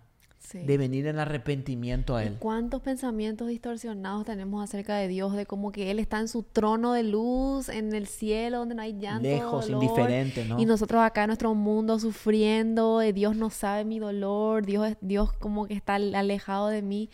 de 0.54 0.78
venir 0.78 1.08
en 1.08 1.20
arrepentimiento 1.20 2.16
a 2.16 2.24
Él. 2.24 2.38
¿Cuántos 2.40 2.82
pensamientos 2.82 3.48
distorsionados 3.48 4.26
tenemos 4.26 4.64
acerca 4.64 4.96
de 4.98 5.08
Dios? 5.08 5.36
De 5.36 5.46
como 5.46 5.72
que 5.72 5.92
Él 5.92 6.00
está 6.00 6.20
en 6.20 6.28
su 6.28 6.44
trono 6.44 6.94
de 6.94 7.04
luz, 7.04 7.70
en 7.70 7.94
el 7.94 8.08
cielo, 8.08 8.60
donde 8.60 8.76
no 8.76 8.82
hay 8.82 8.98
llanto. 8.98 9.28
Lejos, 9.28 9.70
indiferente, 9.70 10.46
¿no? 10.46 10.60
Y 10.60 10.66
nosotros 10.66 11.02
acá 11.02 11.24
en 11.24 11.28
nuestro 11.28 11.54
mundo 11.56 12.00
sufriendo, 12.00 13.00
Dios 13.00 13.36
no 13.36 13.50
sabe 13.50 13.86
mi 13.86 14.00
dolor, 14.00 14.66
Dios, 14.66 14.96
Dios 15.02 15.34
como 15.34 15.68
que 15.68 15.74
está 15.74 15.96
alejado 15.96 16.68
de 16.68 16.82
mí. 16.82 17.10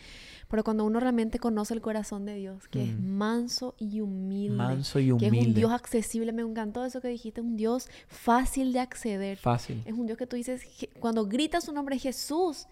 Pero 0.48 0.62
cuando 0.62 0.84
uno 0.84 1.00
realmente 1.00 1.38
conoce 1.38 1.74
el 1.74 1.80
corazón 1.80 2.24
de 2.24 2.36
Dios, 2.36 2.68
que 2.68 2.84
es 2.84 2.92
mm. 2.96 3.04
manso 3.04 3.74
y 3.78 4.00
humilde, 4.00 4.56
manso 4.56 5.00
y 5.00 5.10
humilde, 5.10 5.30
que 5.30 5.40
es 5.40 5.46
un 5.48 5.54
Dios 5.54 5.72
accesible, 5.72 6.32
me 6.32 6.42
encantó 6.42 6.84
eso 6.84 7.00
que 7.00 7.08
dijiste, 7.08 7.40
un 7.40 7.56
Dios 7.56 7.88
fácil 8.06 8.72
de 8.72 8.78
acceder. 8.78 9.38
Fácil. 9.38 9.82
Es 9.84 9.94
un 9.94 10.06
Dios 10.06 10.16
que 10.16 10.26
tú 10.26 10.36
dices, 10.36 10.62
cuando 11.00 11.26
gritas 11.26 11.64
su 11.64 11.72
nombre 11.72 11.98
Jesús, 11.98 12.68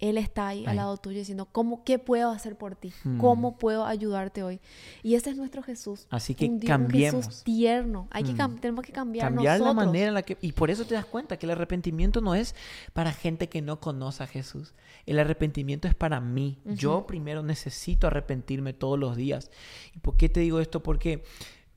él 0.00 0.18
está 0.18 0.48
ahí, 0.48 0.66
al 0.66 0.76
lado 0.76 0.96
tuyo 0.96 1.18
diciendo, 1.18 1.46
¿cómo, 1.50 1.84
¿qué 1.84 1.98
puedo 1.98 2.30
hacer 2.30 2.56
por 2.56 2.74
ti? 2.74 2.92
Hmm. 3.04 3.18
¿Cómo 3.18 3.56
puedo 3.56 3.86
ayudarte 3.86 4.42
hoy? 4.42 4.60
Y 5.02 5.14
ese 5.14 5.30
es 5.30 5.36
nuestro 5.36 5.62
Jesús. 5.62 6.06
Así 6.10 6.34
que 6.34 6.58
cambiemos. 6.58 7.26
Jesús 7.26 7.44
tierno. 7.44 8.08
Hay 8.10 8.24
que 8.24 8.32
hmm. 8.32 8.58
tenemos 8.58 8.84
que 8.84 8.92
cambiar 8.92 9.32
Cambiar 9.32 9.60
la 9.60 9.72
manera 9.72 10.08
en 10.08 10.14
la 10.14 10.22
que... 10.22 10.36
Y 10.40 10.52
por 10.52 10.70
eso 10.70 10.84
te 10.84 10.94
das 10.94 11.04
cuenta 11.04 11.38
que 11.38 11.46
el 11.46 11.52
arrepentimiento 11.52 12.20
no 12.20 12.34
es 12.34 12.54
para 12.92 13.12
gente 13.12 13.48
que 13.48 13.62
no 13.62 13.80
conoce 13.80 14.22
a 14.22 14.26
Jesús. 14.26 14.74
El 15.06 15.18
arrepentimiento 15.18 15.88
es 15.88 15.94
para 15.94 16.20
mí. 16.20 16.58
Yo 16.64 17.06
primero 17.06 17.42
necesito 17.42 18.06
arrepentirme 18.06 18.72
todos 18.72 18.98
los 18.98 19.16
días. 19.16 19.50
¿Y 19.94 20.00
por 20.00 20.16
qué 20.16 20.28
te 20.28 20.40
digo 20.40 20.60
esto? 20.60 20.82
Porque 20.82 21.24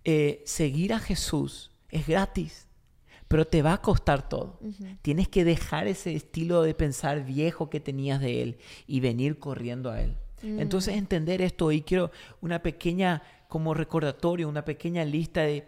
eh, 0.03 0.41
seguir 0.45 0.93
a 0.93 0.99
Jesús 0.99 1.71
es 1.89 2.07
gratis 2.07 2.66
pero 3.27 3.45
te 3.45 3.61
va 3.61 3.73
a 3.73 3.81
costar 3.81 4.29
todo. 4.29 4.59
Tienes 5.01 5.27
que 5.27 5.43
dejar 5.43 5.87
ese 5.87 6.15
estilo 6.15 6.61
de 6.61 6.73
pensar 6.73 7.25
viejo 7.25 7.69
que 7.69 7.79
tenías 7.79 8.21
de 8.21 8.41
él 8.41 8.57
y 8.87 8.99
venir 8.99 9.39
corriendo 9.39 9.91
a 9.91 10.01
él. 10.01 10.15
Mm. 10.41 10.59
Entonces 10.59 10.95
entender 10.95 11.41
esto 11.41 11.71
y 11.71 11.81
quiero 11.81 12.11
una 12.41 12.61
pequeña 12.61 13.23
como 13.47 13.73
recordatorio, 13.73 14.47
una 14.47 14.65
pequeña 14.65 15.03
lista 15.03 15.41
de 15.41 15.67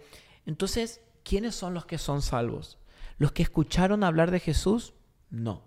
entonces, 0.49 1.01
¿quiénes 1.23 1.53
son 1.53 1.75
los 1.75 1.85
que 1.85 1.99
son 1.99 2.23
salvos? 2.23 2.79
¿Los 3.19 3.31
que 3.31 3.43
escucharon 3.43 4.03
hablar 4.03 4.31
de 4.31 4.39
Jesús? 4.39 4.95
No. 5.29 5.61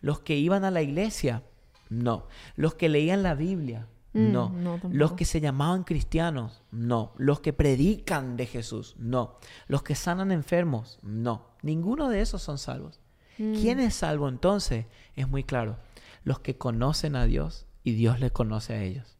¿Los 0.00 0.20
que 0.20 0.36
iban 0.36 0.64
a 0.64 0.70
la 0.70 0.80
iglesia? 0.80 1.42
No. 1.88 2.28
¿Los 2.54 2.76
que 2.76 2.88
leían 2.88 3.24
la 3.24 3.34
Biblia? 3.34 3.88
Mm, 4.18 4.32
no. 4.32 4.80
los 4.90 5.12
que 5.12 5.24
se 5.24 5.40
llamaban 5.40 5.84
cristianos, 5.84 6.62
no. 6.70 7.12
Los 7.16 7.40
que 7.40 7.52
predican 7.52 8.36
de 8.36 8.46
Jesús, 8.46 8.96
no. 8.98 9.38
Los 9.66 9.82
que 9.82 9.94
sanan 9.94 10.32
enfermos, 10.32 10.98
no. 11.02 11.46
Ninguno 11.62 12.08
de 12.08 12.20
esos 12.20 12.42
son 12.42 12.58
salvos. 12.58 13.00
Mm. 13.38 13.54
¿Quién 13.54 13.80
es 13.80 13.94
salvo 13.94 14.28
entonces? 14.28 14.86
Es 15.14 15.28
muy 15.28 15.44
claro. 15.44 15.76
Los 16.24 16.40
que 16.40 16.56
conocen 16.56 17.16
a 17.16 17.24
Dios 17.24 17.66
y 17.84 17.92
Dios 17.92 18.20
les 18.20 18.32
conoce 18.32 18.74
a 18.74 18.82
ellos. 18.82 19.16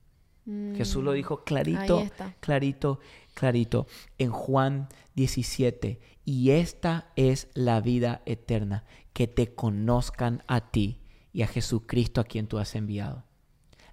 Mm. 0.47 0.75
Jesús 0.75 1.05
lo 1.05 1.13
dijo 1.13 1.45
clarito, 1.45 2.09
clarito, 2.41 3.01
clarito 3.35 3.87
en 4.19 4.31
Juan 4.31 4.89
17. 5.15 6.01
Y 6.25 6.51
esta 6.51 7.13
es 7.17 7.49
la 7.55 7.81
vida 7.81 8.23
eterna, 8.27 8.85
que 9.13 9.27
te 9.27 9.55
conozcan 9.55 10.43
a 10.47 10.71
ti 10.71 11.01
y 11.33 11.43
a 11.43 11.47
Jesucristo 11.47 12.21
a 12.21 12.25
quien 12.25 12.49
tú 12.49 12.59
has 12.59 12.75
enviado. 12.75 13.28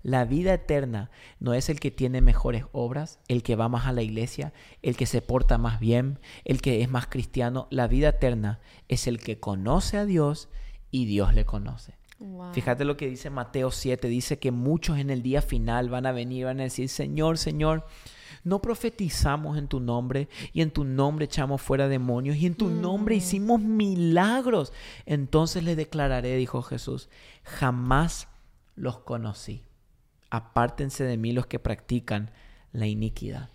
La 0.06 0.24
vida 0.24 0.54
eterna 0.54 1.10
no 1.39 1.56
es 1.56 1.68
el 1.68 1.80
que 1.80 1.89
tiene 1.89 2.22
mejores 2.22 2.65
obras, 2.74 3.18
el 3.28 3.41
que 3.41 3.56
va 3.56 3.70
más 3.70 3.88
a 3.88 3.91
la 3.91 4.04
iglesia, 4.04 4.54
el 4.84 4.96
que 4.96 5.08
se 5.08 5.20
porta 5.20 5.58
más 5.58 5.80
bien, 5.80 6.20
el 6.44 6.62
que 6.62 6.84
es 6.84 6.91
más 6.91 7.08
cristiano. 7.08 7.65
La 7.72 7.88
vida 7.88 8.10
eterna 8.10 8.60
es 8.88 9.08
el 9.08 9.20
que 9.20 9.39
conoce 9.39 9.98
a 9.98 10.06
Dios 10.06 10.48
y 10.91 11.06
Dios 11.06 11.34
le 11.34 11.44
conoce. 11.46 11.96
Fíjate 12.54 12.86
lo 12.86 12.98
que 12.98 13.10
dice 13.10 13.32
Mateo 13.32 13.72
7, 13.72 14.08
dice 14.08 14.38
que 14.38 14.52
muchos 14.52 15.00
en 15.00 15.10
el 15.10 15.24
día 15.24 15.41
final 15.41 15.89
van 15.89 16.06
a 16.06 16.12
venir 16.12 16.41
y 16.41 16.44
van 16.44 16.60
a 16.60 16.63
decir, 16.65 16.88
Señor, 16.88 17.39
Señor, 17.39 17.88
no 18.44 18.62
profetizamos 18.62 19.58
en 19.58 19.68
tu 19.68 19.80
nombre 19.80 20.30
y 20.54 20.62
en 20.62 20.70
tu 20.70 20.84
nombre 20.84 21.26
echamos 21.26 21.63
fuera 21.63 21.88
demonios 21.88 22.38
y 22.38 22.46
en 22.46 22.54
tu 22.54 22.70
nombre 22.70 23.15
mm. 23.15 23.18
hicimos 23.18 23.60
milagros. 23.60 24.72
Entonces 25.08 25.63
le 25.63 25.76
declararé, 25.76 26.36
dijo 26.36 26.62
Jesús, 26.62 27.10
jamás 27.44 28.28
los 28.76 29.00
conocí 29.00 29.63
apártense 30.36 31.04
de 31.04 31.17
mí 31.17 31.32
los 31.32 31.48
que 31.48 31.60
practican 31.60 32.32
la 32.71 32.88
iniquidad. 32.88 33.50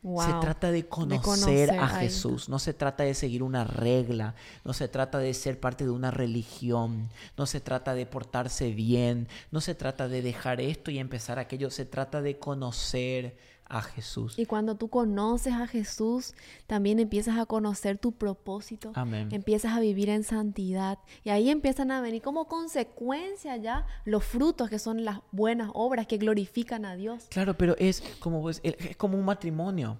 Se 0.00 0.32
trata 0.40 0.70
de 0.70 0.86
conocer, 0.86 1.70
a, 1.72 1.88
Jesús. 1.88 2.48
No 2.48 2.60
se 2.60 2.72
trata 2.72 3.02
de 3.02 3.14
seguir 3.14 3.42
una 3.42 3.64
regla. 3.64 4.34
No 4.64 4.72
se 4.72 4.86
trata 4.86 5.18
de 5.18 5.34
ser 5.34 5.58
parte 5.58 5.84
de 5.84 5.90
una 5.90 6.12
religión. 6.12 7.10
No 7.36 7.46
se 7.46 7.60
trata 7.60 7.94
de 7.94 8.06
portarse 8.06 8.70
bien. 8.70 9.26
No 9.50 9.60
se 9.60 9.74
trata 9.74 10.06
de 10.06 10.22
dejar 10.22 10.60
esto 10.60 10.92
y 10.92 10.98
empezar 10.98 11.40
aquello. 11.40 11.70
Se 11.70 11.84
trata 11.84 12.22
de 12.22 12.38
conocer 12.38 13.36
a 13.68 13.82
Jesús. 13.82 14.38
Y 14.38 14.46
cuando 14.46 14.76
tú 14.76 14.88
conoces 14.88 15.52
a 15.52 15.66
Jesús, 15.66 16.34
también 16.66 16.98
empiezas 16.98 17.38
a 17.38 17.46
conocer 17.46 17.98
tu 17.98 18.12
propósito. 18.12 18.92
Amén. 18.94 19.28
Empiezas 19.30 19.76
a 19.76 19.80
vivir 19.80 20.08
en 20.08 20.24
santidad. 20.24 20.98
Y 21.24 21.30
ahí 21.30 21.50
empiezan 21.50 21.90
a 21.90 22.00
venir 22.00 22.22
como 22.22 22.46
consecuencia 22.46 23.56
ya 23.56 23.86
los 24.04 24.24
frutos 24.24 24.70
que 24.70 24.78
son 24.78 25.04
las 25.04 25.20
buenas 25.32 25.70
obras 25.74 26.06
que 26.06 26.16
glorifican 26.16 26.84
a 26.84 26.96
Dios. 26.96 27.26
Claro, 27.30 27.56
pero 27.56 27.76
es 27.78 28.02
como, 28.20 28.40
pues, 28.40 28.60
es 28.62 28.96
como 28.96 29.18
un 29.18 29.24
matrimonio. 29.24 29.98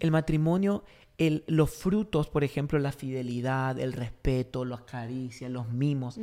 El 0.00 0.10
matrimonio 0.10 0.84
el, 1.18 1.42
los 1.48 1.70
frutos, 1.70 2.28
por 2.28 2.44
ejemplo, 2.44 2.78
la 2.78 2.92
fidelidad, 2.92 3.78
el 3.78 3.92
respeto, 3.92 4.64
las 4.64 4.82
caricias, 4.82 5.50
los 5.50 5.68
mimos, 5.68 6.18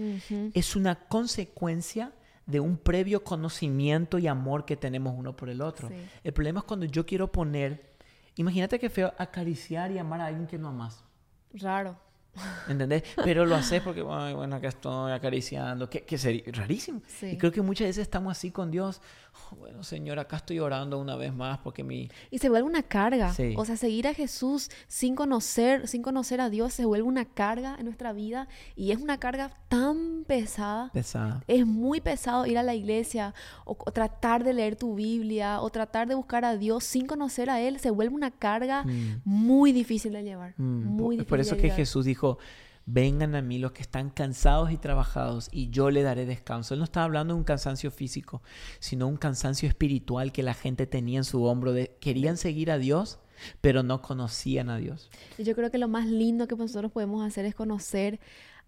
es 0.53 0.75
una 0.75 0.95
consecuencia 0.95 2.13
de 2.45 2.59
un 2.59 2.77
previo 2.77 3.23
conocimiento 3.23 4.19
y 4.19 4.27
amor 4.27 4.65
que 4.65 4.77
tenemos 4.77 5.13
uno 5.17 5.35
por 5.35 5.49
el 5.49 5.61
otro. 5.61 5.89
El 6.23 6.33
problema 6.33 6.59
es 6.59 6.65
cuando 6.65 6.85
yo 6.85 7.05
quiero 7.05 7.31
poner, 7.31 7.95
imagínate 8.35 8.79
que 8.79 8.89
feo 8.89 9.13
acariciar 9.17 9.91
y 9.91 9.97
amar 9.97 10.21
a 10.21 10.27
alguien 10.27 10.47
que 10.47 10.57
no 10.57 10.69
amas. 10.69 11.03
Raro. 11.53 11.97
¿Entendés? 12.67 13.03
Pero 13.23 13.45
lo 13.45 13.55
haces 13.55 13.81
porque, 13.81 14.01
bueno, 14.01 14.55
acá 14.55 14.67
estoy 14.67 15.11
acariciando, 15.11 15.89
que, 15.89 16.03
que 16.03 16.17
sería 16.17 16.43
rarísimo. 16.47 17.01
Y 17.21 17.37
creo 17.37 17.51
que 17.51 17.61
muchas 17.61 17.87
veces 17.87 18.03
estamos 18.03 18.31
así 18.31 18.51
con 18.51 18.71
Dios. 18.71 19.01
Oh, 19.51 19.55
bueno, 19.57 19.83
Señor, 19.83 20.19
acá 20.19 20.37
estoy 20.37 20.59
orando 20.59 20.97
una 20.97 21.15
vez 21.15 21.33
más 21.33 21.59
porque 21.59 21.83
mi... 21.83 22.09
Y 22.31 22.39
se 22.39 22.49
vuelve 22.49 22.67
una 22.67 22.83
carga. 22.83 23.33
O 23.57 23.65
sea, 23.65 23.77
seguir 23.77 24.07
a 24.07 24.13
Jesús 24.13 24.69
sin 24.87 25.15
conocer, 25.15 25.87
sin 25.87 26.01
conocer 26.01 26.41
a 26.41 26.49
Dios 26.49 26.73
se 26.73 26.85
vuelve 26.85 27.07
una 27.07 27.25
carga 27.25 27.75
en 27.77 27.85
nuestra 27.85 28.13
vida 28.13 28.47
y 28.75 28.91
es 28.91 28.99
una 28.99 29.17
carga 29.19 29.51
tan 29.67 30.23
pesada. 30.25 30.89
Pesada. 30.93 31.43
Es 31.47 31.65
muy 31.65 32.01
pesado 32.01 32.45
ir 32.45 32.57
a 32.57 32.63
la 32.63 32.75
iglesia 32.75 33.33
o, 33.65 33.75
tratar 33.91 34.43
de 34.43 34.53
leer 34.53 34.75
tu 34.75 34.95
Biblia 34.95 35.61
o 35.61 35.69
tratar 35.69 36.07
de 36.07 36.15
buscar 36.15 36.45
a 36.45 36.57
Dios 36.57 36.83
sin 36.83 37.05
conocer 37.05 37.49
a 37.49 37.61
Él. 37.61 37.79
Se 37.79 37.89
vuelve 37.89 38.15
una 38.15 38.31
carga 38.31 38.83
mm. 38.83 39.21
muy 39.25 39.71
difícil 39.71 40.13
de 40.13 40.23
llevar. 40.23 40.53
Mm. 40.57 40.85
Muy 40.85 41.15
difícil 41.17 41.29
Por 41.29 41.39
eso 41.39 41.57
que 41.57 41.69
Jesús 41.69 42.05
dijo, 42.05 42.24
vengan 42.85 43.35
a 43.35 43.41
mí 43.41 43.57
los 43.57 43.71
que 43.71 43.81
están 43.81 44.09
cansados 44.09 44.71
y 44.71 44.77
trabajados 44.77 45.49
y 45.51 45.69
yo 45.69 45.89
le 45.89 46.03
daré 46.03 46.25
descanso. 46.25 46.73
Él 46.73 46.79
no 46.79 46.83
estaba 46.83 47.05
hablando 47.05 47.33
de 47.33 47.39
un 47.39 47.43
cansancio 47.43 47.91
físico, 47.91 48.41
sino 48.79 49.07
un 49.07 49.17
cansancio 49.17 49.67
espiritual 49.67 50.31
que 50.31 50.43
la 50.43 50.53
gente 50.53 50.85
tenía 50.85 51.17
en 51.17 51.23
su 51.23 51.43
hombro. 51.43 51.73
De, 51.73 51.97
querían 51.99 52.37
seguir 52.37 52.69
a 52.71 52.77
Dios, 52.77 53.19
pero 53.61 53.83
no 53.83 54.01
conocían 54.01 54.69
a 54.69 54.77
Dios. 54.77 55.09
Yo 55.37 55.55
creo 55.55 55.71
que 55.71 55.77
lo 55.77 55.87
más 55.87 56.07
lindo 56.07 56.47
que 56.47 56.55
nosotros 56.55 56.91
podemos 56.91 57.25
hacer 57.25 57.45
es 57.45 57.55
conocer 57.55 58.19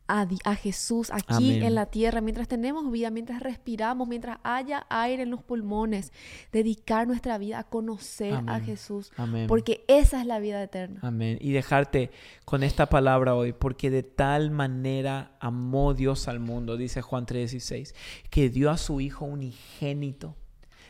a, 0.07 0.55
Jesús 0.55 1.11
aquí 1.11 1.55
en 1.55 1.75
la 1.75 1.87
tierra, 1.87 2.21
mientras 2.21 2.47
tenemos 2.47 2.89
vida, 2.91 3.09
mientras 3.09 3.41
respiramos, 3.41 4.07
mientras 4.07 4.39
haya 4.43 4.85
aire 4.89 5.23
en 5.23 5.31
los 5.31 5.43
pulmones, 5.43 6.13
dedicar 6.51 7.07
nuestra 7.07 7.37
vida 7.37 7.59
a 7.59 7.63
conocer 7.63 8.41
a 8.47 8.59
Jesús, 8.59 9.11
porque 9.47 9.83
esa 9.87 10.21
es 10.21 10.25
la 10.25 10.39
vida 10.39 10.61
eterna. 10.63 10.99
Amén. 11.03 11.37
Y 11.41 11.51
dejarte 11.51 12.11
con 12.45 12.63
esta 12.63 12.87
palabra 12.87 13.35
hoy, 13.35 13.53
porque 13.53 13.89
de 13.89 14.03
tal 14.03 14.51
manera 14.51 15.35
amó 15.39 15.93
Dios 15.93 16.27
al 16.27 16.39
mundo, 16.39 16.77
dice 16.77 17.01
Juan 17.01 17.25
3:16, 17.25 17.93
que 18.29 18.49
dio 18.49 18.71
a 18.71 18.77
su 18.77 19.01
Hijo 19.01 19.25
unigénito 19.25 20.35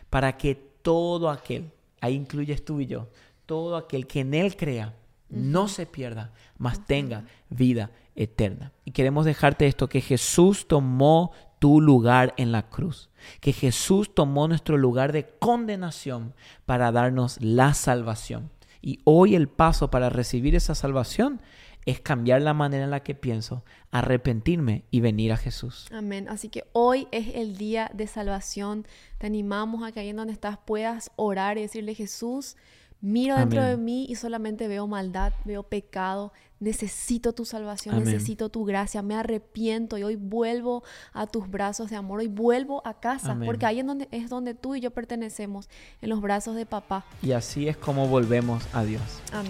para 0.09 0.37
que 0.37 0.55
todo 0.55 1.29
aquel, 1.29 1.71
ahí 2.01 2.13
incluyes 2.13 2.63
tú 2.63 2.79
y 2.79 2.85
yo, 2.85 3.09
todo 3.45 3.75
aquel 3.77 4.07
que 4.07 4.21
en 4.21 4.33
Él 4.33 4.55
crea, 4.55 4.95
no 5.29 5.67
se 5.67 5.85
pierda, 5.85 6.31
mas 6.57 6.85
tenga 6.85 7.25
vida 7.49 7.91
eterna. 8.15 8.71
Y 8.85 8.91
queremos 8.91 9.25
dejarte 9.25 9.67
esto, 9.67 9.89
que 9.89 10.01
Jesús 10.01 10.67
tomó 10.67 11.31
tu 11.59 11.81
lugar 11.81 12.33
en 12.37 12.51
la 12.51 12.69
cruz, 12.69 13.09
que 13.41 13.53
Jesús 13.53 14.13
tomó 14.13 14.47
nuestro 14.47 14.77
lugar 14.77 15.11
de 15.11 15.25
condenación 15.39 16.33
para 16.65 16.91
darnos 16.91 17.41
la 17.41 17.73
salvación. 17.73 18.51
Y 18.81 18.99
hoy 19.05 19.35
el 19.35 19.47
paso 19.47 19.89
para 19.89 20.09
recibir 20.09 20.55
esa 20.55 20.75
salvación 20.75 21.41
es 21.85 22.01
cambiar 22.01 22.41
la 22.41 22.53
manera 22.53 22.83
en 22.83 22.91
la 22.91 23.01
que 23.01 23.15
pienso, 23.15 23.63
arrepentirme 23.91 24.83
y 24.91 24.99
venir 24.99 25.31
a 25.31 25.37
Jesús. 25.37 25.87
Amén. 25.91 26.27
Así 26.27 26.49
que 26.49 26.65
hoy 26.73 27.07
es 27.11 27.35
el 27.35 27.57
día 27.57 27.89
de 27.93 28.07
salvación. 28.07 28.85
Te 29.17 29.27
animamos 29.27 29.83
a 29.83 29.93
que 29.93 30.01
ahí 30.01 30.09
en 30.09 30.17
donde 30.17 30.33
estás 30.33 30.57
puedas 30.57 31.11
orar 31.15 31.57
y 31.57 31.61
decirle, 31.61 31.95
Jesús, 31.95 32.57
miro 33.01 33.35
dentro 33.37 33.63
de 33.63 33.77
mí 33.77 34.05
y 34.09 34.15
solamente 34.15 34.67
veo 34.67 34.87
maldad, 34.87 35.33
veo 35.45 35.63
pecado, 35.63 36.33
necesito 36.59 37.33
tu 37.33 37.45
salvación, 37.45 38.03
necesito 38.03 38.49
tu 38.49 38.65
gracia, 38.65 39.01
me 39.01 39.15
arrepiento 39.15 39.97
y 39.97 40.03
hoy 40.03 40.15
vuelvo 40.15 40.83
a 41.13 41.27
tus 41.27 41.49
brazos 41.49 41.89
de 41.89 41.95
amor, 41.95 42.19
hoy 42.19 42.27
vuelvo 42.27 42.81
a 42.85 42.99
casa, 42.99 43.37
porque 43.45 43.65
ahí 43.65 43.79
es 43.79 43.85
donde, 43.85 44.07
es 44.11 44.29
donde 44.29 44.53
tú 44.53 44.75
y 44.75 44.81
yo 44.81 44.91
pertenecemos, 44.91 45.69
en 46.01 46.09
los 46.09 46.21
brazos 46.21 46.55
de 46.55 46.65
papá. 46.65 47.05
Y 47.21 47.31
así 47.31 47.67
es 47.67 47.77
como 47.77 48.07
volvemos 48.07 48.63
a 48.73 48.83
Dios. 48.83 49.01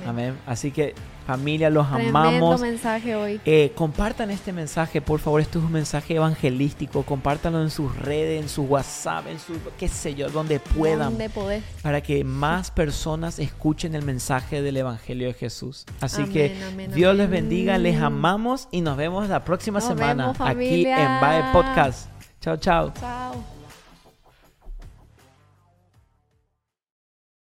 Amén. 0.06 0.38
Así 0.46 0.72
que 0.72 0.94
familia, 1.28 1.70
los 1.70 1.86
Tremendo 1.88 2.20
amamos. 2.20 2.62
mensaje 2.62 3.16
hoy. 3.16 3.42
Eh, 3.44 3.74
compartan 3.76 4.32
este 4.32 4.54
mensaje, 4.54 5.02
por 5.02 5.20
favor, 5.20 5.42
esto 5.42 5.60
es 5.60 5.66
un 5.66 5.74
mensaje 5.74 6.16
evangelístico, 6.16 7.04
compártanlo 7.04 7.62
en 7.62 7.70
sus 7.70 7.94
redes, 7.98 8.42
en 8.42 8.48
su 8.48 8.64
WhatsApp, 8.64 9.28
en 9.28 9.38
su, 9.38 9.54
qué 9.78 9.90
sé 9.90 10.16
yo, 10.16 10.30
donde 10.30 10.62
puedan. 10.62 11.10
Donde 11.10 11.30
poder. 11.30 11.62
Para 11.82 12.02
que 12.02 12.24
más 12.24 12.72
personas 12.72 13.40
escuchen 13.40 13.94
el 13.94 14.04
mensaje 14.04 14.62
del 14.62 14.78
Evangelio 14.78 15.28
de 15.28 15.34
Jesús. 15.34 15.86
Así 16.00 16.24
que 16.26 16.56
Dios 16.98 17.16
les 17.16 17.30
bendiga, 17.30 17.78
les 17.78 18.02
amamos 18.02 18.68
y 18.72 18.82
nos 18.82 18.98
vemos 18.98 19.30
la 19.30 19.44
próxima 19.44 19.82
semana 19.82 20.34
aquí 20.40 20.84
en 20.84 21.22
Bae 21.22 21.44
Podcast. 21.54 22.10
chao. 22.42 22.58
chao. 22.58 23.57